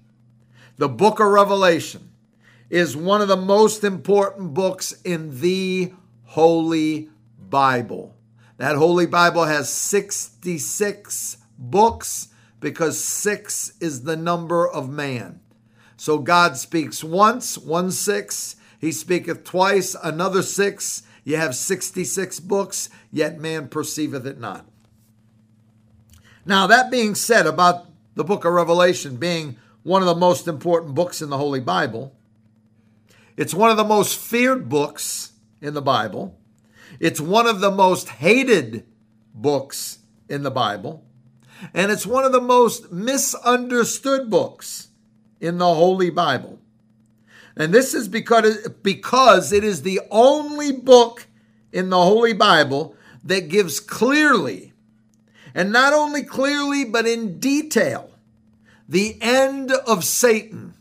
The 0.77 0.89
book 0.89 1.20
of 1.20 1.27
Revelation 1.27 2.12
is 2.70 2.96
one 2.96 3.22
of 3.22 3.27
the 3.27 3.38
most 3.38 3.84
important 3.84 4.53
books 4.53 4.93
in 5.03 5.41
the 5.41 5.93
Holy 6.24 7.10
Bible. 7.38 8.15
That 8.58 8.77
Holy 8.77 9.05
Bible 9.05 9.43
has 9.43 9.70
66 9.70 11.38
books 11.58 12.29
because 12.62 13.03
six 13.03 13.74
is 13.81 14.03
the 14.03 14.15
number 14.15 14.67
of 14.67 14.89
man. 14.89 15.41
So 15.98 16.17
God 16.17 16.58
speaks 16.58 17.03
once, 17.03 17.58
one 17.58 17.91
six, 17.91 18.55
he 18.81 18.91
speaketh 18.91 19.43
twice, 19.43 19.95
another 20.03 20.41
six. 20.41 21.03
You 21.23 21.38
have 21.38 21.55
66 21.55 22.39
books, 22.39 22.89
yet 23.11 23.39
man 23.39 23.67
perceiveth 23.67 24.25
it 24.25 24.39
not. 24.39 24.65
Now, 26.47 26.65
that 26.65 26.89
being 26.89 27.13
said 27.13 27.45
about 27.45 27.85
the 28.15 28.23
book 28.23 28.43
of 28.43 28.53
Revelation 28.53 29.17
being 29.17 29.57
one 29.83 30.01
of 30.01 30.07
the 30.07 30.15
most 30.15 30.47
important 30.47 30.95
books 30.95 31.21
in 31.21 31.29
the 31.29 31.38
Holy 31.38 31.59
Bible, 31.59 32.15
it's 33.38 33.53
one 33.53 33.69
of 33.69 33.77
the 33.77 33.83
most 33.83 34.17
feared 34.17 34.67
books 34.67 35.33
in 35.61 35.75
the 35.75 35.81
Bible. 35.81 36.39
It's 37.00 37.21
one 37.21 37.45
of 37.45 37.59
the 37.61 37.71
most 37.71 38.09
hated 38.09 38.88
books 39.33 40.00
in 40.27 40.41
the 40.41 40.51
Bible. 40.51 41.05
And 41.75 41.91
it's 41.91 42.07
one 42.07 42.25
of 42.25 42.31
the 42.31 42.41
most 42.41 42.91
misunderstood 42.91 44.31
books 44.31 44.89
in 45.39 45.59
the 45.59 45.71
Holy 45.71 46.09
Bible. 46.09 46.59
And 47.62 47.72
this 47.72 47.94
is 47.94 48.08
because, 48.08 48.70
because 48.82 49.53
it 49.53 49.63
is 49.63 49.84
the 49.84 50.01
only 50.10 50.72
book 50.72 51.27
in 51.72 51.91
the 51.91 52.01
Holy 52.01 52.34
Bible 52.34 52.96
that 53.24 53.50
gives 53.50 53.80
clearly, 53.80 54.74
and 55.53 55.72
not 55.72 55.94
only 55.94 56.24
clearly, 56.24 56.86
but 56.86 57.06
in 57.06 57.39
detail, 57.39 58.10
the 58.89 59.15
end 59.22 59.72
of 59.72 60.03
Satan. 60.03 60.74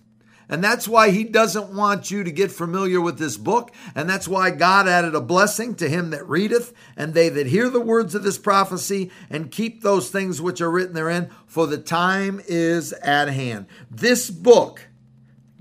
And 0.48 0.64
that's 0.64 0.88
why 0.88 1.10
he 1.10 1.22
doesn't 1.22 1.68
want 1.68 2.10
you 2.10 2.24
to 2.24 2.32
get 2.32 2.50
familiar 2.50 2.98
with 2.98 3.18
this 3.18 3.36
book. 3.36 3.70
And 3.94 4.08
that's 4.08 4.26
why 4.26 4.50
God 4.50 4.88
added 4.88 5.14
a 5.14 5.20
blessing 5.20 5.74
to 5.74 5.88
him 5.88 6.10
that 6.10 6.26
readeth, 6.26 6.72
and 6.96 7.12
they 7.12 7.28
that 7.28 7.48
hear 7.48 7.68
the 7.68 7.80
words 7.80 8.14
of 8.14 8.22
this 8.22 8.38
prophecy 8.38 9.10
and 9.28 9.50
keep 9.50 9.82
those 9.82 10.08
things 10.08 10.40
which 10.40 10.62
are 10.62 10.70
written 10.70 10.94
therein, 10.94 11.28
for 11.46 11.66
the 11.66 11.76
time 11.76 12.40
is 12.48 12.94
at 12.94 13.28
hand. 13.28 13.66
This 13.90 14.30
book 14.30 14.86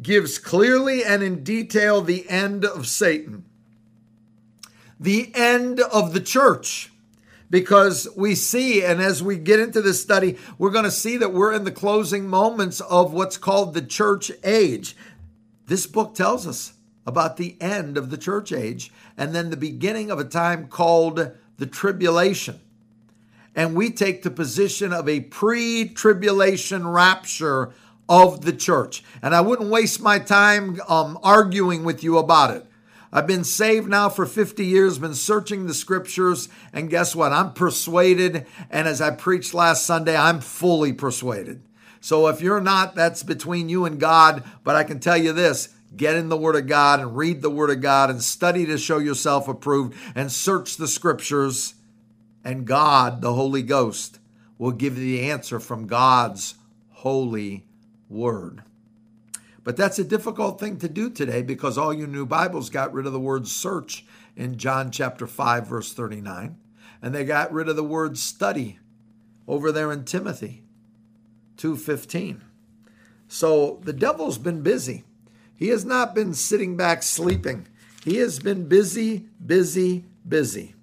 gives 0.01 0.37
clearly 0.37 1.03
and 1.03 1.21
in 1.23 1.43
detail 1.43 2.01
the 2.01 2.29
end 2.29 2.65
of 2.65 2.87
Satan, 2.87 3.45
the 4.99 5.31
end 5.35 5.79
of 5.79 6.13
the 6.13 6.21
church. 6.21 6.91
Because 7.51 8.07
we 8.15 8.35
see, 8.35 8.83
and 8.85 9.01
as 9.01 9.23
we 9.23 9.35
get 9.35 9.59
into 9.59 9.81
this 9.81 9.99
study, 9.99 10.37
we're 10.59 10.69
going 10.69 10.85
to 10.85 10.91
see 10.91 11.17
that 11.17 11.33
we're 11.33 11.51
in 11.51 11.63
the 11.63 11.71
closing 11.71 12.27
moments 12.27 12.79
of 12.79 13.11
what's 13.11 13.37
called 13.37 13.73
the 13.73 13.81
church 13.81 14.31
age. 14.43 14.95
This 15.65 15.87
book 15.87 16.13
tells 16.13 16.45
us 16.45 16.73
about 17.07 17.37
the 17.37 17.57
end 17.59 17.97
of 17.97 18.11
the 18.11 18.17
church 18.19 18.51
age 18.51 18.91
and 19.17 19.33
then 19.33 19.49
the 19.49 19.57
beginning 19.57 20.11
of 20.11 20.19
a 20.19 20.23
time 20.23 20.67
called 20.67 21.31
the 21.57 21.65
tribulation. 21.65 22.59
And 23.55 23.75
we 23.75 23.89
take 23.89 24.21
the 24.21 24.31
position 24.31 24.93
of 24.93 25.09
a 25.09 25.21
pre 25.21 25.89
tribulation 25.89 26.87
rapture 26.87 27.73
of 28.09 28.41
the 28.41 28.51
church. 28.51 29.03
And 29.21 29.35
I 29.35 29.41
wouldn't 29.41 29.69
waste 29.69 30.01
my 30.01 30.19
time 30.19 30.81
um, 30.89 31.19
arguing 31.23 31.83
with 31.83 32.03
you 32.03 32.17
about 32.17 32.55
it. 32.55 32.65
I've 33.11 33.27
been 33.27 33.43
saved 33.43 33.87
now 33.87 34.09
for 34.09 34.25
50 34.25 34.65
years, 34.65 34.99
been 34.99 35.15
searching 35.15 35.65
the 35.65 35.73
scriptures, 35.73 36.49
and 36.73 36.89
guess 36.89 37.15
what? 37.15 37.31
I'm 37.31 37.53
persuaded. 37.53 38.45
And 38.69 38.87
as 38.87 39.01
I 39.01 39.11
preached 39.11 39.53
last 39.53 39.85
Sunday, 39.85 40.15
I'm 40.15 40.41
fully 40.41 40.93
persuaded. 40.93 41.63
So 42.01 42.27
if 42.27 42.41
you're 42.41 42.61
not, 42.61 42.95
that's 42.95 43.23
between 43.23 43.67
you 43.67 43.85
and 43.85 43.99
God. 43.99 44.43
But 44.63 44.75
I 44.75 44.83
can 44.83 44.99
tell 44.99 45.17
you 45.17 45.33
this 45.33 45.73
get 45.95 46.15
in 46.15 46.29
the 46.29 46.37
Word 46.37 46.55
of 46.55 46.67
God 46.67 46.99
and 46.99 47.17
read 47.17 47.41
the 47.41 47.49
Word 47.49 47.71
of 47.71 47.81
God 47.81 48.11
and 48.11 48.21
study 48.21 48.65
to 48.67 48.77
show 48.77 48.99
yourself 48.99 49.47
approved 49.47 49.97
and 50.15 50.31
search 50.31 50.77
the 50.77 50.87
scriptures. 50.87 51.75
And 52.43 52.65
God, 52.65 53.21
the 53.21 53.33
Holy 53.33 53.63
Ghost, 53.63 54.19
will 54.59 54.71
give 54.71 54.97
you 54.97 55.03
the 55.03 55.31
answer 55.31 55.59
from 55.59 55.87
God's 55.87 56.55
holy 56.89 57.65
word. 58.09 58.63
But 59.63 59.77
that's 59.77 59.99
a 59.99 60.03
difficult 60.03 60.59
thing 60.59 60.77
to 60.79 60.89
do 60.89 61.09
today 61.09 61.41
because 61.41 61.77
all 61.77 61.93
you 61.93 62.07
new 62.07 62.25
Bibles 62.25 62.69
got 62.69 62.93
rid 62.93 63.05
of 63.05 63.13
the 63.13 63.19
word 63.19 63.47
search 63.47 64.05
in 64.35 64.57
John 64.57 64.89
chapter 64.89 65.27
5 65.27 65.67
verse 65.67 65.93
39 65.93 66.57
and 67.01 67.15
they 67.15 67.23
got 67.23 67.53
rid 67.53 67.69
of 67.69 67.75
the 67.75 67.83
word 67.83 68.17
study 68.17 68.79
over 69.47 69.71
there 69.71 69.91
in 69.91 70.05
Timothy 70.05 70.63
2:15. 71.57 72.41
So 73.27 73.79
the 73.83 73.93
devil's 73.93 74.37
been 74.37 74.61
busy. 74.61 75.03
He 75.55 75.67
has 75.67 75.85
not 75.85 76.15
been 76.15 76.33
sitting 76.33 76.77
back 76.77 77.03
sleeping. 77.03 77.67
He 78.03 78.17
has 78.17 78.39
been 78.39 78.67
busy, 78.67 79.27
busy, 79.45 80.05
busy. 80.27 80.73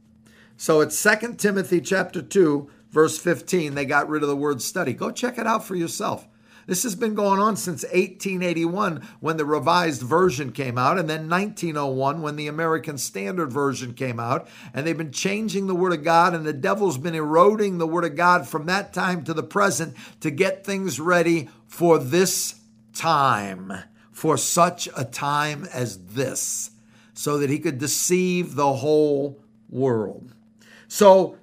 So 0.56 0.80
it's 0.80 1.02
2 1.02 1.34
Timothy 1.34 1.80
chapter 1.80 2.22
2 2.22 2.70
verse 2.90 3.18
15 3.18 3.74
they 3.74 3.84
got 3.84 4.08
rid 4.08 4.22
of 4.22 4.28
the 4.28 4.36
word 4.36 4.62
study. 4.62 4.92
Go 4.92 5.10
check 5.10 5.38
it 5.38 5.46
out 5.46 5.64
for 5.64 5.74
yourself. 5.74 6.28
This 6.66 6.82
has 6.82 6.96
been 6.96 7.14
going 7.14 7.38
on 7.38 7.56
since 7.56 7.84
1881 7.84 9.06
when 9.20 9.36
the 9.36 9.44
Revised 9.44 10.02
Version 10.02 10.50
came 10.50 10.76
out, 10.76 10.98
and 10.98 11.08
then 11.08 11.28
1901 11.28 12.22
when 12.22 12.34
the 12.34 12.48
American 12.48 12.98
Standard 12.98 13.52
Version 13.52 13.94
came 13.94 14.18
out. 14.18 14.48
And 14.74 14.84
they've 14.84 14.98
been 14.98 15.12
changing 15.12 15.68
the 15.68 15.76
Word 15.76 15.92
of 15.92 16.02
God, 16.02 16.34
and 16.34 16.44
the 16.44 16.52
devil's 16.52 16.98
been 16.98 17.14
eroding 17.14 17.78
the 17.78 17.86
Word 17.86 18.04
of 18.04 18.16
God 18.16 18.48
from 18.48 18.66
that 18.66 18.92
time 18.92 19.22
to 19.24 19.34
the 19.34 19.44
present 19.44 19.94
to 20.20 20.30
get 20.30 20.64
things 20.64 20.98
ready 20.98 21.48
for 21.68 21.98
this 22.00 22.56
time, 22.92 23.72
for 24.10 24.36
such 24.36 24.88
a 24.96 25.04
time 25.04 25.68
as 25.72 25.98
this, 26.06 26.72
so 27.14 27.38
that 27.38 27.50
he 27.50 27.60
could 27.60 27.78
deceive 27.78 28.56
the 28.56 28.72
whole 28.74 29.38
world. 29.70 30.32
So, 30.88 31.36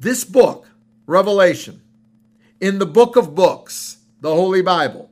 this 0.00 0.24
book, 0.24 0.66
Revelation, 1.06 1.82
in 2.58 2.78
the 2.78 2.86
book 2.86 3.16
of 3.16 3.34
books, 3.34 3.98
the 4.24 4.34
Holy 4.34 4.62
Bible, 4.62 5.10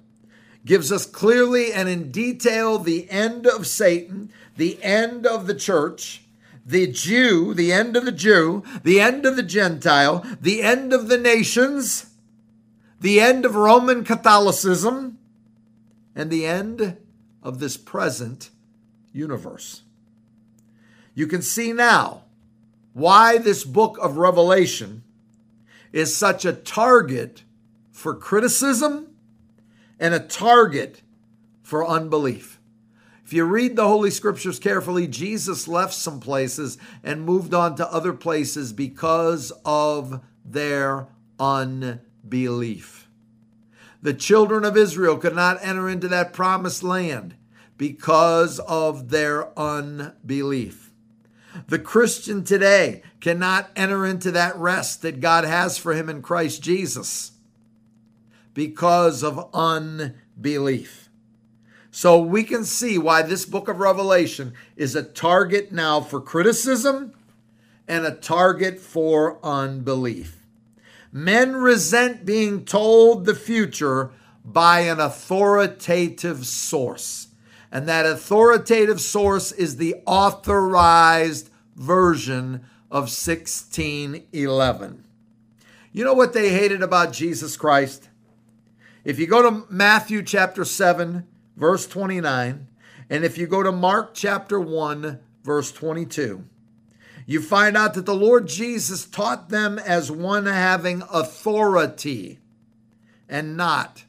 gives 0.65 0.91
us 0.91 1.05
clearly 1.05 1.71
and 1.71 1.87
in 1.87 2.11
detail 2.11 2.79
the 2.79 3.11
end 3.11 3.47
of 3.47 3.67
Satan, 3.67 4.33
the 4.57 4.83
end 4.83 5.27
of 5.27 5.47
the 5.47 5.55
church, 5.55 6.25
the 6.65 6.87
Jew, 6.87 7.53
the 7.53 7.75
end 7.75 7.95
of 7.95 8.07
the 8.07 8.13
Jew, 8.13 8.65
the 8.83 9.03
end 9.03 9.27
of 9.27 9.37
the 9.37 9.43
Gentile, 9.43 10.25
the 10.41 10.63
end 10.63 10.95
of 10.95 11.09
the 11.09 11.19
nations, 11.19 12.07
the 13.03 13.21
end 13.21 13.45
of 13.45 13.55
Roman 13.55 14.03
Catholicism, 14.03 15.19
and 16.17 16.31
the 16.31 16.47
end 16.47 16.97
of 17.43 17.59
this 17.59 17.77
present 17.77 18.49
universe. 19.13 19.83
You 21.15 21.27
can 21.27 21.43
see 21.43 21.75
now 21.75 22.23
why 22.95 23.37
this 23.37 23.63
book 23.63 23.99
of 24.01 24.17
Revelation 24.17 25.03
is 25.93 26.17
such 26.17 26.47
a 26.47 26.55
target 26.55 27.43
for 28.03 28.17
criticism 28.17 29.07
and 30.01 30.13
a 30.13 30.19
target 30.19 31.03
for 31.63 31.87
unbelief. 31.87 32.61
If 33.25 33.33
you 33.33 33.45
read 33.45 33.77
the 33.77 33.87
Holy 33.87 34.11
Scriptures 34.11 34.59
carefully, 34.59 35.07
Jesus 35.07 35.69
left 35.69 35.95
some 35.95 36.19
places 36.19 36.79
and 37.05 37.23
moved 37.23 37.55
on 37.55 37.77
to 37.77 37.93
other 37.93 38.13
places 38.13 38.73
because 38.73 39.53
of 39.65 40.21
their 40.45 41.07
unbelief. 41.39 43.09
The 44.03 44.15
children 44.15 44.65
of 44.65 44.77
Israel 44.77 45.17
could 45.17 45.37
not 45.37 45.59
enter 45.63 45.89
into 45.89 46.09
that 46.09 46.33
promised 46.33 46.83
land 46.83 47.37
because 47.79 48.59
of 48.59 49.11
their 49.11 49.57
unbelief. 49.57 50.91
The 51.69 51.79
Christian 51.79 52.43
today 52.43 53.03
cannot 53.21 53.71
enter 53.77 54.05
into 54.05 54.33
that 54.33 54.57
rest 54.57 55.03
that 55.03 55.21
God 55.21 55.45
has 55.45 55.79
for 55.79 55.95
him 55.95 56.09
in 56.09 56.21
Christ 56.21 56.63
Jesus 56.63 57.33
because 58.55 59.23
of 59.23 59.49
unbelief. 59.55 61.11
So 61.91 62.19
we 62.19 62.43
can 62.43 62.65
see 62.65 62.97
why 62.97 63.23
this 63.23 63.45
book 63.45 63.69
of 63.69 63.79
Revelation 63.79 64.55
is 64.77 64.97
a 64.97 65.03
target 65.03 65.73
now 65.73 66.01
for 66.01 66.21
criticism 66.21 67.13
and 67.87 68.07
a 68.07 68.15
target 68.15 68.81
for 68.81 69.39
unbelief. 69.45 70.47
Men 71.13 71.57
resent 71.57 72.25
being 72.25 72.65
told 72.65 73.27
the 73.27 73.35
future 73.35 74.13
by 74.45 74.81
an 74.81 74.99
authoritative 74.99 76.47
source. 76.47 77.29
And 77.71 77.89
that 77.89 78.07
authoritative 78.07 79.01
source 79.01 79.53
is 79.53 79.77
the 79.77 79.97
authorized 80.07 81.51
version 81.77 82.65
of 82.91 83.05
1611. 83.05 85.05
You 85.93 86.05
know 86.05 86.15
what 86.15 86.33
they 86.33 86.51
hated 86.51 86.83
about 86.83 87.13
Jesus 87.13 87.57
Christ? 87.57 88.09
If 89.05 89.19
you 89.19 89.27
go 89.27 89.43
to 89.43 89.67
Matthew 89.69 90.23
chapter 90.23 90.65
7, 90.65 91.27
verse 91.57 91.89
29, 91.89 92.69
and 93.11 93.25
if 93.25 93.37
you 93.37 93.49
go 93.49 93.63
to 93.63 93.73
Mark 93.73 94.15
chapter 94.15 94.61
1, 94.61 95.19
verse 95.43 95.73
22, 95.73 96.45
you 97.27 97.43
find 97.43 97.77
out 97.77 97.95
that 97.95 98.07
the 98.07 98.15
Lord 98.15 98.47
Jesus 98.47 99.05
taught 99.05 99.49
them 99.49 99.79
as 99.81 100.11
one 100.11 100.47
having 100.47 101.03
authority 101.13 102.39
and 103.29 103.57
not 103.57 104.05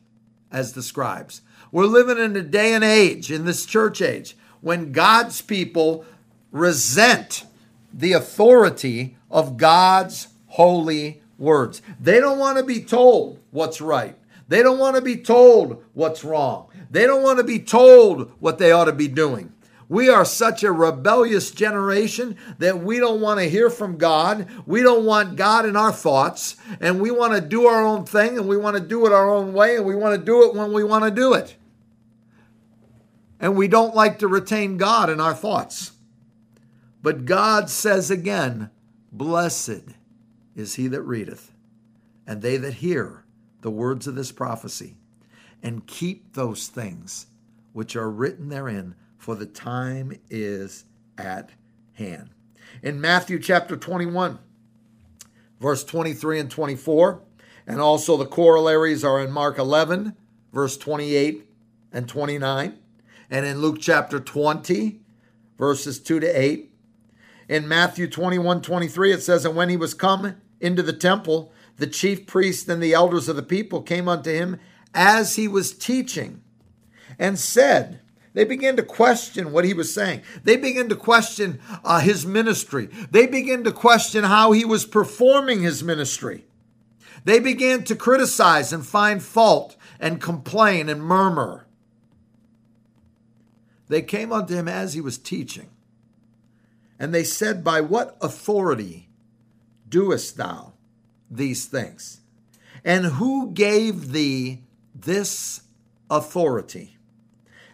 as 0.52 0.74
the 0.74 0.84
scribes. 0.84 1.42
We're 1.72 1.86
living 1.86 2.20
in 2.20 2.36
a 2.36 2.44
day 2.44 2.74
and 2.74 2.84
age, 2.84 3.32
in 3.32 3.46
this 3.46 3.66
church 3.66 4.00
age, 4.00 4.38
when 4.62 4.92
God's 4.92 5.42
people 5.42 6.06
resent 6.52 7.46
the 7.92 8.14
authority 8.14 9.18
of 9.32 9.58
God's 9.58 10.28
holy 10.48 11.24
words. 11.40 11.82
They 12.00 12.20
don't 12.20 12.38
want 12.38 12.60
to 12.60 12.64
be 12.64 12.84
told 12.84 13.40
what's 13.50 13.82
right. 13.82 14.16
They 14.48 14.62
don't 14.62 14.80
want 14.80 14.96
to 14.96 15.02
be 15.02 15.18
told 15.18 15.84
what's 15.94 16.24
wrong. 16.24 16.70
They 16.90 17.06
don't 17.06 17.24
want 17.24 17.38
to 17.40 17.44
be 17.44 17.60
told 17.60 18.32
what 18.40 18.58
they 18.58 18.72
ought 18.72 18.86
to 18.86 18.94
be 18.94 19.08
doing. 19.08 19.54
We 19.90 20.10
are 20.10 20.26
such 20.26 20.64
a 20.64 20.72
rebellious 20.72 21.52
generation 21.52 22.38
that 22.58 22.80
we 22.80 23.00
don't 23.00 23.22
want 23.22 23.40
to 23.40 23.50
hear 23.50 23.70
from 23.70 23.98
God. 23.98 24.48
We 24.66 24.82
don't 24.82 25.06
want 25.06 25.36
God 25.36 25.66
in 25.66 25.76
our 25.76 25.92
thoughts, 25.92 26.56
and 26.80 27.02
we 27.02 27.12
want 27.12 27.34
to 27.34 27.42
do 27.42 27.68
our 27.68 27.86
own 27.86 28.06
thing, 28.06 28.38
and 28.38 28.48
we 28.48 28.58
want 28.58 28.78
to 28.78 28.84
do 28.84 29.06
it 29.06 29.12
our 29.12 29.30
own 29.30 29.54
way, 29.54 29.76
and 29.76 29.86
we 29.86 29.96
want 29.96 30.20
to 30.20 30.26
do 30.26 30.48
it 30.48 30.56
when 30.56 30.74
we 30.74 30.84
want 30.84 31.04
to 31.04 31.12
do 31.12 31.34
it 31.34 31.56
and 33.44 33.58
we 33.58 33.68
don't 33.68 33.94
like 33.94 34.20
to 34.20 34.28
retain 34.30 34.78
God 34.78 35.10
in 35.10 35.20
our 35.20 35.34
thoughts. 35.34 35.92
But 37.02 37.26
God 37.26 37.70
says 37.70 38.10
again, 38.10 38.70
Blessed 39.12 39.84
is 40.56 40.76
he 40.76 40.88
that 40.88 41.02
readeth, 41.02 41.52
and 42.26 42.42
they 42.42 42.56
that 42.56 42.76
hear 42.76 43.23
the 43.64 43.72
words 43.72 44.06
of 44.06 44.14
this 44.14 44.32
prophecy, 44.32 44.96
and 45.64 45.88
keep 45.88 46.34
those 46.34 46.68
things 46.68 47.26
which 47.74 47.96
are 47.96 48.10
written 48.10 48.50
therein, 48.50 48.94
for 49.18 49.36
the 49.36 49.48
time 49.48 50.20
is 50.30 50.86
at 51.18 51.50
hand. 51.94 52.30
In 52.84 53.02
Matthew 53.02 53.40
chapter 53.40 53.76
21, 53.76 54.38
verse 55.60 55.84
23 55.84 56.40
and 56.40 56.52
24, 56.52 57.22
and 57.66 57.82
also 57.82 58.16
the 58.16 58.26
corollaries 58.28 59.04
are 59.04 59.20
in 59.20 59.32
Mark 59.32 59.58
11, 59.58 60.16
verse 60.52 60.78
28 60.78 61.50
and 61.92 62.08
29 62.08 62.78
and 63.34 63.48
in 63.48 63.62
Luke 63.62 63.78
chapter 63.80 64.20
20, 64.20 65.00
verses 65.58 66.00
2 66.00 66.20
to 66.20 66.28
8. 66.28 66.72
In 67.50 67.68
Matthew 67.68 68.08
21 68.08 68.62
23, 68.62 69.12
it 69.12 69.24
says, 69.24 69.44
And 69.44 69.56
when 69.56 69.70
he 69.70 69.76
was 69.76 69.96
come 69.96 70.36
into 70.62 70.84
the 70.84 70.94
temple, 70.94 71.52
the 71.78 71.88
chief 71.88 72.26
priests 72.28 72.68
and 72.70 72.82
the 72.82 72.94
elders 72.94 73.28
of 73.28 73.36
the 73.36 73.44
people 73.44 73.82
came 73.82 74.08
unto 74.08 74.32
him 74.32 74.60
as 74.94 75.36
he 75.36 75.48
was 75.48 75.74
teaching 75.74 76.42
and 77.18 77.38
said, 77.40 78.00
they 78.34 78.46
began 78.46 78.76
to 78.78 78.84
question 78.84 79.52
what 79.52 79.66
he 79.66 79.74
was 79.74 79.94
saying. 79.94 80.24
They 80.44 80.58
began 80.58 80.90
to 80.90 80.96
question 80.96 81.60
uh, 81.84 82.00
his 82.00 82.26
ministry. 82.26 82.90
They 83.12 83.28
began 83.28 83.64
to 83.64 83.72
question 83.72 84.24
how 84.24 84.52
he 84.52 84.66
was 84.66 84.86
performing 84.86 85.62
his 85.62 85.84
ministry. 85.84 86.46
They 87.26 87.40
began 87.40 87.84
to 87.86 87.96
criticize 87.96 88.74
and 88.74 88.86
find 88.86 89.22
fault 89.22 89.78
and 90.00 90.20
complain 90.20 90.90
and 90.90 91.02
murmur. 91.02 91.68
They 93.88 94.02
came 94.02 94.34
unto 94.34 94.56
him 94.56 94.68
as 94.68 94.94
he 94.94 95.02
was 95.02 95.18
teaching. 95.18 95.70
And 97.00 97.14
they 97.14 97.24
said, 97.24 97.64
By 97.64 97.82
what 97.82 98.18
authority 98.20 99.10
doest 99.88 100.38
thou 100.38 100.73
these 101.36 101.66
things? 101.66 102.22
And 102.84 103.06
who 103.06 103.52
gave 103.52 104.12
thee 104.12 104.64
this 104.94 105.62
authority? 106.10 106.98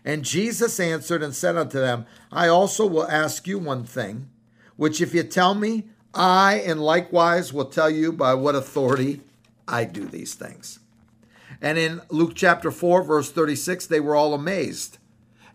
And 0.05 0.23
Jesus 0.23 0.79
answered 0.79 1.21
and 1.21 1.35
said 1.35 1.57
unto 1.57 1.79
them, 1.79 2.05
I 2.31 2.47
also 2.47 2.85
will 2.85 3.07
ask 3.07 3.47
you 3.47 3.59
one 3.59 3.83
thing, 3.83 4.29
which 4.75 5.01
if 5.01 5.13
you 5.13 5.23
tell 5.23 5.55
me, 5.55 5.89
I 6.13 6.63
and 6.65 6.81
likewise 6.81 7.53
will 7.53 7.65
tell 7.65 7.89
you 7.89 8.11
by 8.11 8.33
what 8.33 8.55
authority 8.55 9.21
I 9.67 9.83
do 9.83 10.05
these 10.05 10.33
things. 10.33 10.79
And 11.61 11.77
in 11.77 12.01
Luke 12.09 12.33
chapter 12.35 12.71
4, 12.71 13.03
verse 13.03 13.31
36, 13.31 13.87
they 13.87 13.99
were 13.99 14.15
all 14.15 14.33
amazed 14.33 14.97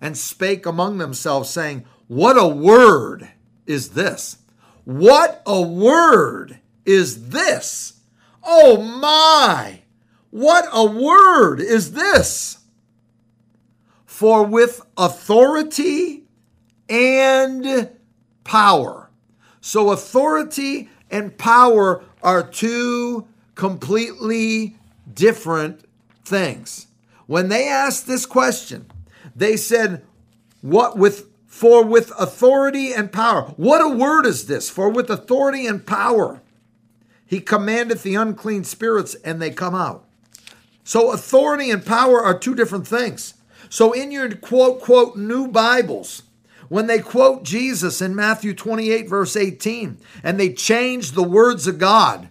and 0.00 0.16
spake 0.16 0.66
among 0.66 0.98
themselves, 0.98 1.48
saying, 1.48 1.84
What 2.08 2.36
a 2.38 2.46
word 2.46 3.30
is 3.66 3.90
this! 3.90 4.38
What 4.84 5.42
a 5.46 5.62
word 5.62 6.60
is 6.84 7.28
this! 7.28 7.93
Oh 8.44 8.83
my! 8.83 9.80
What 10.30 10.68
a 10.72 10.85
word 10.85 11.61
is 11.61 11.92
this! 11.92 12.59
For 14.04 14.44
with 14.44 14.83
authority 14.96 16.24
and 16.88 17.90
power. 18.44 19.11
So, 19.61 19.90
authority 19.90 20.90
and 21.11 21.37
power 21.37 22.04
are 22.22 22.42
two 22.42 23.26
completely 23.54 24.76
different 25.12 25.85
things. 26.24 26.87
When 27.26 27.48
they 27.48 27.68
asked 27.68 28.07
this 28.07 28.26
question, 28.26 28.87
they 29.35 29.57
said, 29.57 30.04
What 30.61 30.96
with 30.98 31.30
for 31.46 31.85
with 31.85 32.12
authority 32.18 32.92
and 32.92 33.12
power. 33.12 33.42
What 33.57 33.80
a 33.80 33.88
word 33.88 34.26
is 34.26 34.48
this? 34.48 34.68
For 34.68 34.88
with 34.88 35.09
authority 35.09 35.68
and 35.68 35.87
power 35.87 36.42
he 37.26 37.40
commandeth 37.40 38.02
the 38.02 38.14
unclean 38.14 38.64
spirits, 38.64 39.14
and 39.16 39.40
they 39.40 39.50
come 39.50 39.74
out. 39.74 40.04
So 40.84 41.12
authority 41.12 41.70
and 41.70 41.84
power 41.84 42.22
are 42.22 42.38
two 42.38 42.54
different 42.54 42.87
things. 42.87 43.34
So 43.70 43.92
in 43.92 44.12
your 44.12 44.34
quote, 44.37 44.80
quote, 44.80 45.16
new 45.16 45.48
Bibles, 45.48 46.22
when 46.68 46.87
they 46.87 46.98
quote 46.98 47.42
Jesus 47.42 48.00
in 48.00 48.14
Matthew 48.14 48.54
28, 48.54 49.08
verse 49.08 49.37
18, 49.37 49.98
and 50.22 50.38
they 50.38 50.52
change 50.52 51.12
the 51.12 51.22
words 51.22 51.66
of 51.66 51.78
God, 51.78 52.28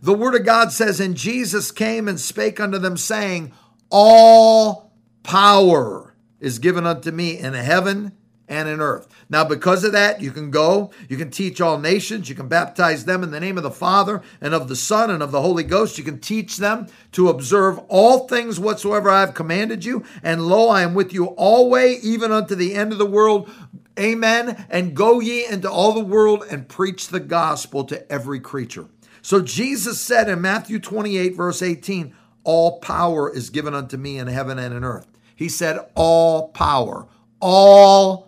the 0.00 0.14
word 0.14 0.34
of 0.34 0.44
God 0.44 0.72
says, 0.72 1.00
And 1.00 1.16
Jesus 1.16 1.72
came 1.72 2.06
and 2.08 2.20
spake 2.20 2.60
unto 2.60 2.78
them, 2.78 2.96
saying, 2.96 3.52
All 3.90 4.92
power 5.22 6.14
is 6.38 6.58
given 6.58 6.86
unto 6.86 7.10
me 7.10 7.38
in 7.38 7.54
heaven 7.54 8.12
and 8.48 8.68
in 8.68 8.80
earth. 8.80 9.08
Now, 9.28 9.44
because 9.44 9.82
of 9.82 9.92
that, 9.92 10.20
you 10.20 10.30
can 10.30 10.50
go, 10.52 10.90
you 11.08 11.16
can 11.16 11.30
teach 11.30 11.60
all 11.60 11.78
nations, 11.78 12.28
you 12.28 12.36
can 12.36 12.46
baptize 12.46 13.04
them 13.04 13.24
in 13.24 13.32
the 13.32 13.40
name 13.40 13.56
of 13.56 13.64
the 13.64 13.70
Father 13.72 14.22
and 14.40 14.54
of 14.54 14.68
the 14.68 14.76
Son 14.76 15.10
and 15.10 15.22
of 15.22 15.32
the 15.32 15.42
Holy 15.42 15.64
Ghost. 15.64 15.98
You 15.98 16.04
can 16.04 16.20
teach 16.20 16.58
them 16.58 16.86
to 17.12 17.28
observe 17.28 17.78
all 17.88 18.28
things 18.28 18.60
whatsoever 18.60 19.10
I 19.10 19.20
have 19.20 19.34
commanded 19.34 19.84
you. 19.84 20.04
And 20.22 20.46
lo, 20.46 20.68
I 20.68 20.82
am 20.82 20.94
with 20.94 21.12
you 21.12 21.26
always, 21.26 22.04
even 22.04 22.30
unto 22.30 22.54
the 22.54 22.74
end 22.74 22.92
of 22.92 22.98
the 22.98 23.06
world. 23.06 23.50
Amen. 23.98 24.66
And 24.70 24.94
go 24.94 25.18
ye 25.18 25.46
into 25.46 25.70
all 25.70 25.92
the 25.92 26.04
world 26.04 26.44
and 26.48 26.68
preach 26.68 27.08
the 27.08 27.20
gospel 27.20 27.82
to 27.84 28.12
every 28.12 28.38
creature. 28.38 28.86
So 29.22 29.42
Jesus 29.42 30.00
said 30.00 30.28
in 30.28 30.40
Matthew 30.40 30.78
28, 30.78 31.34
verse 31.34 31.62
18, 31.62 32.14
All 32.44 32.78
power 32.78 33.28
is 33.34 33.50
given 33.50 33.74
unto 33.74 33.96
me 33.96 34.18
in 34.18 34.28
heaven 34.28 34.58
and 34.60 34.72
in 34.72 34.84
earth. 34.84 35.08
He 35.34 35.48
said, 35.48 35.84
All 35.96 36.48
power, 36.50 37.08
all 37.40 38.25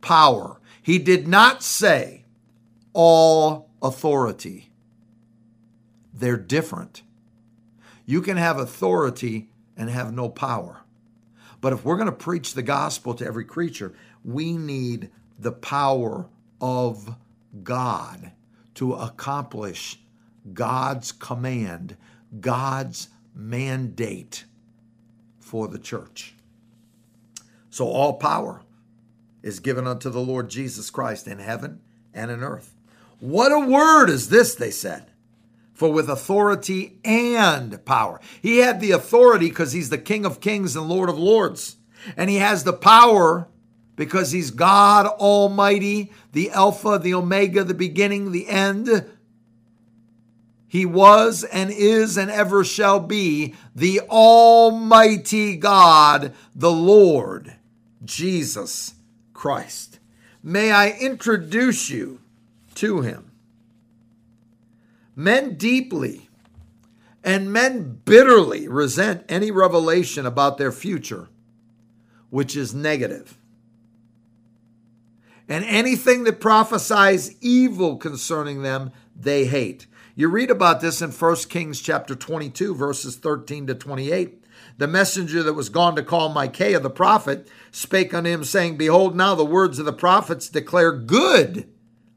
power. 0.00 0.60
He 0.82 0.98
did 0.98 1.28
not 1.28 1.62
say 1.62 2.24
all 2.92 3.70
authority. 3.82 4.70
They're 6.12 6.36
different. 6.36 7.02
You 8.06 8.22
can 8.22 8.36
have 8.36 8.58
authority 8.58 9.50
and 9.76 9.88
have 9.88 10.12
no 10.12 10.28
power. 10.28 10.82
But 11.60 11.72
if 11.72 11.84
we're 11.84 11.96
going 11.96 12.06
to 12.06 12.12
preach 12.12 12.54
the 12.54 12.62
gospel 12.62 13.14
to 13.14 13.26
every 13.26 13.44
creature, 13.44 13.94
we 14.24 14.56
need 14.56 15.10
the 15.38 15.52
power 15.52 16.28
of 16.60 17.14
God 17.62 18.32
to 18.74 18.94
accomplish 18.94 19.98
God's 20.52 21.12
command, 21.12 21.96
God's 22.40 23.08
mandate 23.34 24.44
for 25.38 25.68
the 25.68 25.78
church. 25.78 26.34
So 27.70 27.86
all 27.86 28.14
power 28.14 28.62
is 29.42 29.60
given 29.60 29.86
unto 29.86 30.10
the 30.10 30.20
Lord 30.20 30.50
Jesus 30.50 30.90
Christ 30.90 31.26
in 31.26 31.38
heaven 31.38 31.80
and 32.12 32.30
in 32.30 32.42
earth. 32.42 32.74
What 33.20 33.52
a 33.52 33.58
word 33.58 34.08
is 34.08 34.28
this, 34.28 34.54
they 34.54 34.70
said. 34.70 35.06
For 35.74 35.92
with 35.92 36.10
authority 36.10 36.98
and 37.04 37.82
power. 37.84 38.20
He 38.42 38.58
had 38.58 38.80
the 38.80 38.90
authority 38.90 39.48
because 39.48 39.72
he's 39.72 39.90
the 39.90 39.98
King 39.98 40.26
of 40.26 40.40
kings 40.40 40.76
and 40.76 40.88
Lord 40.88 41.08
of 41.08 41.18
lords. 41.18 41.76
And 42.16 42.28
he 42.28 42.36
has 42.36 42.64
the 42.64 42.72
power 42.72 43.48
because 43.96 44.32
he's 44.32 44.50
God 44.50 45.06
Almighty, 45.06 46.12
the 46.32 46.50
Alpha, 46.50 46.98
the 46.98 47.14
Omega, 47.14 47.64
the 47.64 47.74
beginning, 47.74 48.32
the 48.32 48.48
end, 48.48 49.04
he 50.70 50.86
was 50.86 51.42
and 51.42 51.72
is 51.72 52.16
and 52.16 52.30
ever 52.30 52.62
shall 52.62 53.00
be 53.00 53.56
the 53.74 54.00
Almighty 54.02 55.56
God, 55.56 56.32
the 56.54 56.70
Lord 56.70 57.56
Jesus 58.04 58.94
Christ. 59.40 60.00
May 60.42 60.70
I 60.70 60.90
introduce 60.90 61.88
you 61.88 62.20
to 62.74 63.00
him. 63.00 63.30
Men 65.16 65.54
deeply 65.54 66.28
and 67.24 67.50
men 67.50 68.02
bitterly 68.04 68.68
resent 68.68 69.24
any 69.30 69.50
revelation 69.50 70.26
about 70.26 70.58
their 70.58 70.70
future, 70.70 71.30
which 72.28 72.54
is 72.54 72.74
negative. 72.74 73.38
And 75.48 75.64
anything 75.64 76.24
that 76.24 76.38
prophesies 76.38 77.34
evil 77.40 77.96
concerning 77.96 78.60
them, 78.60 78.90
they 79.16 79.46
hate. 79.46 79.86
You 80.14 80.28
read 80.28 80.50
about 80.50 80.82
this 80.82 81.00
in 81.00 81.12
1 81.12 81.36
Kings 81.48 81.80
chapter 81.80 82.14
22, 82.14 82.74
verses 82.74 83.16
13 83.16 83.68
to 83.68 83.74
28. 83.74 84.39
The 84.80 84.88
messenger 84.88 85.42
that 85.42 85.52
was 85.52 85.68
gone 85.68 85.94
to 85.96 86.02
call 86.02 86.30
Micaiah 86.30 86.80
the 86.80 86.88
prophet 86.88 87.46
spake 87.70 88.14
unto 88.14 88.30
him, 88.30 88.44
saying, 88.44 88.78
Behold, 88.78 89.14
now 89.14 89.34
the 89.34 89.44
words 89.44 89.78
of 89.78 89.84
the 89.84 89.92
prophets 89.92 90.48
declare 90.48 90.90
good 90.90 91.68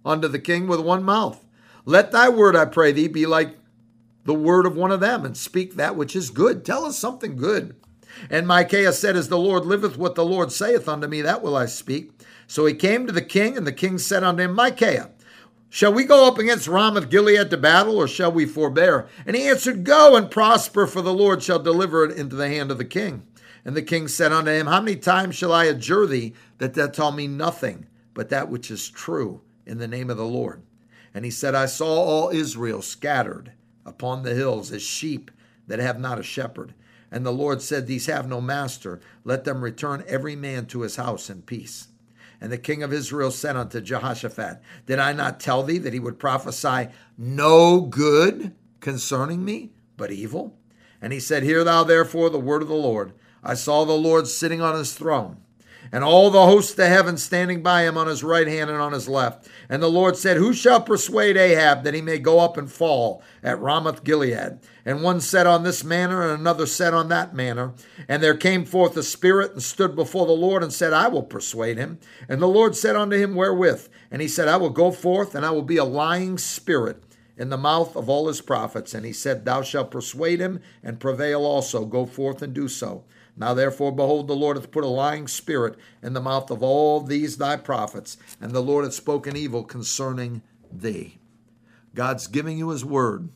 unto 0.05 0.29
the 0.29 0.39
king 0.39 0.67
with 0.67 0.79
one 0.79 1.03
mouth. 1.03 1.45
Let 1.83 2.13
thy 2.13 2.29
word, 2.29 2.55
I 2.55 2.63
pray 2.63 2.93
thee, 2.93 3.09
be 3.09 3.25
like 3.25 3.57
the 4.23 4.33
word 4.33 4.65
of 4.65 4.77
one 4.77 4.91
of 4.91 5.01
them, 5.01 5.25
and 5.25 5.35
speak 5.35 5.75
that 5.75 5.97
which 5.97 6.15
is 6.15 6.29
good. 6.29 6.63
Tell 6.63 6.85
us 6.85 6.97
something 6.97 7.35
good. 7.35 7.75
And 8.29 8.47
Micaiah 8.47 8.93
said, 8.93 9.17
As 9.17 9.27
the 9.27 9.37
Lord 9.37 9.65
liveth, 9.65 9.97
what 9.97 10.15
the 10.15 10.23
Lord 10.23 10.49
saith 10.49 10.87
unto 10.87 11.07
me, 11.07 11.21
that 11.21 11.41
will 11.41 11.57
I 11.57 11.65
speak. 11.65 12.13
So 12.47 12.65
he 12.65 12.75
came 12.75 13.05
to 13.07 13.11
the 13.11 13.21
king, 13.21 13.57
and 13.57 13.67
the 13.67 13.73
king 13.73 13.97
said 13.97 14.23
unto 14.23 14.41
him, 14.41 14.55
Micaiah, 14.55 15.09
Shall 15.73 15.91
we 15.91 16.03
go 16.03 16.27
up 16.27 16.37
against 16.37 16.67
Ramoth 16.67 17.09
Gilead 17.09 17.49
to 17.49 17.57
battle, 17.57 17.97
or 17.97 18.07
shall 18.07 18.31
we 18.31 18.45
forbear? 18.45 19.07
And 19.25 19.35
he 19.35 19.49
answered, 19.49 19.83
Go 19.83 20.15
and 20.15 20.29
prosper, 20.29 20.85
for 20.85 21.01
the 21.01 21.11
Lord 21.11 21.41
shall 21.41 21.57
deliver 21.57 22.05
it 22.05 22.15
into 22.15 22.35
the 22.35 22.47
hand 22.47 22.69
of 22.69 22.77
the 22.77 22.85
king. 22.85 23.25
And 23.65 23.75
the 23.75 23.81
king 23.81 24.07
said 24.07 24.31
unto 24.31 24.51
him, 24.51 24.67
How 24.67 24.81
many 24.81 24.97
times 24.97 25.33
shall 25.33 25.51
I 25.51 25.65
adjure 25.65 26.05
thee 26.05 26.35
that 26.59 26.75
thou 26.75 26.85
tell 26.85 27.11
me 27.11 27.25
nothing 27.25 27.87
but 28.13 28.29
that 28.29 28.49
which 28.49 28.69
is 28.69 28.87
true 28.87 29.41
in 29.65 29.79
the 29.79 29.87
name 29.87 30.11
of 30.11 30.17
the 30.17 30.27
Lord? 30.27 30.61
And 31.11 31.25
he 31.25 31.31
said, 31.31 31.55
I 31.55 31.65
saw 31.65 31.87
all 31.87 32.29
Israel 32.29 32.83
scattered 32.83 33.53
upon 33.83 34.21
the 34.21 34.35
hills 34.35 34.71
as 34.71 34.83
sheep 34.83 35.31
that 35.65 35.79
have 35.79 35.99
not 35.99 36.19
a 36.19 36.23
shepherd. 36.23 36.75
And 37.11 37.25
the 37.25 37.31
Lord 37.31 37.63
said, 37.63 37.87
These 37.87 38.05
have 38.05 38.29
no 38.29 38.39
master. 38.39 38.99
Let 39.23 39.43
them 39.43 39.63
return 39.63 40.03
every 40.07 40.35
man 40.35 40.67
to 40.67 40.81
his 40.81 40.97
house 40.97 41.31
in 41.31 41.41
peace. 41.41 41.87
And 42.43 42.51
the 42.51 42.57
king 42.57 42.83
of 42.83 42.91
Israel 42.91 43.31
said 43.31 43.55
unto 43.55 43.79
Jehoshaphat, 43.79 44.61
Did 44.85 44.99
I 44.99 45.13
not 45.13 45.39
tell 45.39 45.63
thee 45.63 45.77
that 45.77 45.93
he 45.93 45.99
would 46.01 46.19
prophesy 46.19 46.89
no 47.17 47.79
good 47.79 48.53
concerning 48.81 49.45
me, 49.45 49.71
but 49.95 50.11
evil? 50.11 50.57
And 51.01 51.13
he 51.13 51.21
said, 51.21 51.43
Hear 51.43 51.63
thou 51.63 51.85
therefore 51.85 52.29
the 52.29 52.37
word 52.37 52.61
of 52.61 52.67
the 52.67 52.73
Lord. 52.73 53.13
I 53.41 53.53
saw 53.53 53.85
the 53.85 53.93
Lord 53.93 54.27
sitting 54.27 54.59
on 54.59 54.75
his 54.75 54.93
throne 54.93 55.37
and 55.93 56.03
all 56.03 56.29
the 56.29 56.45
hosts 56.45 56.77
of 56.77 56.87
heaven 56.87 57.15
standing 57.15 57.63
by 57.63 57.83
him 57.83 57.97
on 57.97 58.07
his 58.07 58.25
right 58.25 58.47
hand 58.47 58.69
and 58.69 58.81
on 58.81 58.91
his 58.91 59.07
left. 59.07 59.47
And 59.69 59.81
the 59.81 59.87
Lord 59.87 60.17
said, 60.17 60.35
Who 60.35 60.53
shall 60.53 60.81
persuade 60.81 61.37
Ahab 61.37 61.83
that 61.83 61.93
he 61.93 62.01
may 62.01 62.19
go 62.19 62.39
up 62.39 62.57
and 62.57 62.69
fall 62.69 63.23
at 63.41 63.61
Ramoth 63.61 64.03
Gilead? 64.03 64.59
And 64.85 65.01
one 65.01 65.21
said 65.21 65.47
on 65.47 65.63
this 65.63 65.83
manner, 65.83 66.21
and 66.21 66.39
another 66.39 66.65
said 66.65 66.93
on 66.93 67.07
that 67.09 67.33
manner. 67.33 67.73
And 68.07 68.21
there 68.21 68.35
came 68.35 68.65
forth 68.65 68.97
a 68.97 69.03
spirit 69.03 69.53
and 69.53 69.63
stood 69.63 69.95
before 69.95 70.25
the 70.25 70.33
Lord 70.33 70.61
and 70.61 70.73
said, 70.73 70.91
I 70.91 71.07
will 71.07 71.23
persuade 71.23 71.77
him. 71.77 71.99
And 72.27 72.41
the 72.41 72.47
Lord 72.47 72.75
said 72.75 72.95
unto 72.95 73.17
him, 73.17 73.33
Wherewith? 73.33 73.87
And 74.11 74.21
he 74.21 74.27
said, 74.27 74.47
I 74.47 74.57
will 74.57 74.69
go 74.69 74.91
forth, 74.91 75.35
and 75.35 75.45
I 75.45 75.51
will 75.51 75.61
be 75.63 75.77
a 75.77 75.85
lying 75.85 76.37
spirit 76.37 77.01
in 77.37 77.49
the 77.49 77.57
mouth 77.57 77.95
of 77.95 78.09
all 78.09 78.27
his 78.27 78.41
prophets. 78.41 78.93
And 78.93 79.05
he 79.05 79.13
said, 79.13 79.45
Thou 79.45 79.61
shalt 79.61 79.91
persuade 79.91 80.39
him 80.39 80.61
and 80.83 80.99
prevail 80.99 81.45
also. 81.45 81.85
Go 81.85 82.05
forth 82.05 82.41
and 82.41 82.53
do 82.53 82.67
so. 82.67 83.05
Now 83.35 83.53
therefore, 83.53 83.91
behold, 83.91 84.27
the 84.27 84.35
Lord 84.35 84.57
hath 84.57 84.69
put 84.71 84.83
a 84.83 84.87
lying 84.87 85.27
spirit 85.27 85.75
in 86.03 86.13
the 86.13 86.21
mouth 86.21 86.51
of 86.51 86.61
all 86.61 86.99
these 86.99 87.37
thy 87.37 87.55
prophets, 87.55 88.17
and 88.39 88.51
the 88.51 88.61
Lord 88.61 88.83
hath 88.83 88.93
spoken 88.93 89.35
evil 89.35 89.63
concerning 89.63 90.43
thee. 90.71 91.17
God's 91.95 92.27
giving 92.27 92.57
you 92.57 92.69
his 92.69 92.85
word. 92.85 93.29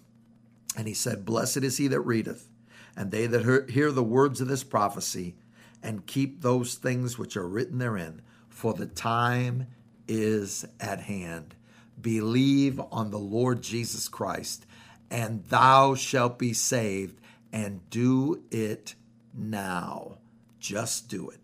And 0.77 0.87
he 0.87 0.93
said, 0.93 1.25
Blessed 1.25 1.57
is 1.57 1.77
he 1.77 1.87
that 1.87 2.01
readeth, 2.01 2.47
and 2.95 3.09
they 3.09 3.25
that 3.25 3.69
hear 3.69 3.91
the 3.91 4.03
words 4.03 4.39
of 4.39 4.47
this 4.47 4.63
prophecy, 4.63 5.35
and 5.81 6.05
keep 6.05 6.41
those 6.41 6.75
things 6.75 7.17
which 7.17 7.35
are 7.35 7.47
written 7.47 7.79
therein, 7.79 8.21
for 8.47 8.73
the 8.75 8.85
time 8.85 9.67
is 10.07 10.65
at 10.79 11.01
hand. 11.01 11.55
Believe 11.99 12.79
on 12.91 13.09
the 13.09 13.17
Lord 13.17 13.63
Jesus 13.63 14.07
Christ, 14.07 14.67
and 15.09 15.43
thou 15.45 15.95
shalt 15.95 16.37
be 16.37 16.53
saved, 16.53 17.19
and 17.51 17.89
do 17.89 18.43
it 18.51 18.93
now. 19.33 20.19
Just 20.59 21.09
do 21.09 21.29
it. 21.31 21.39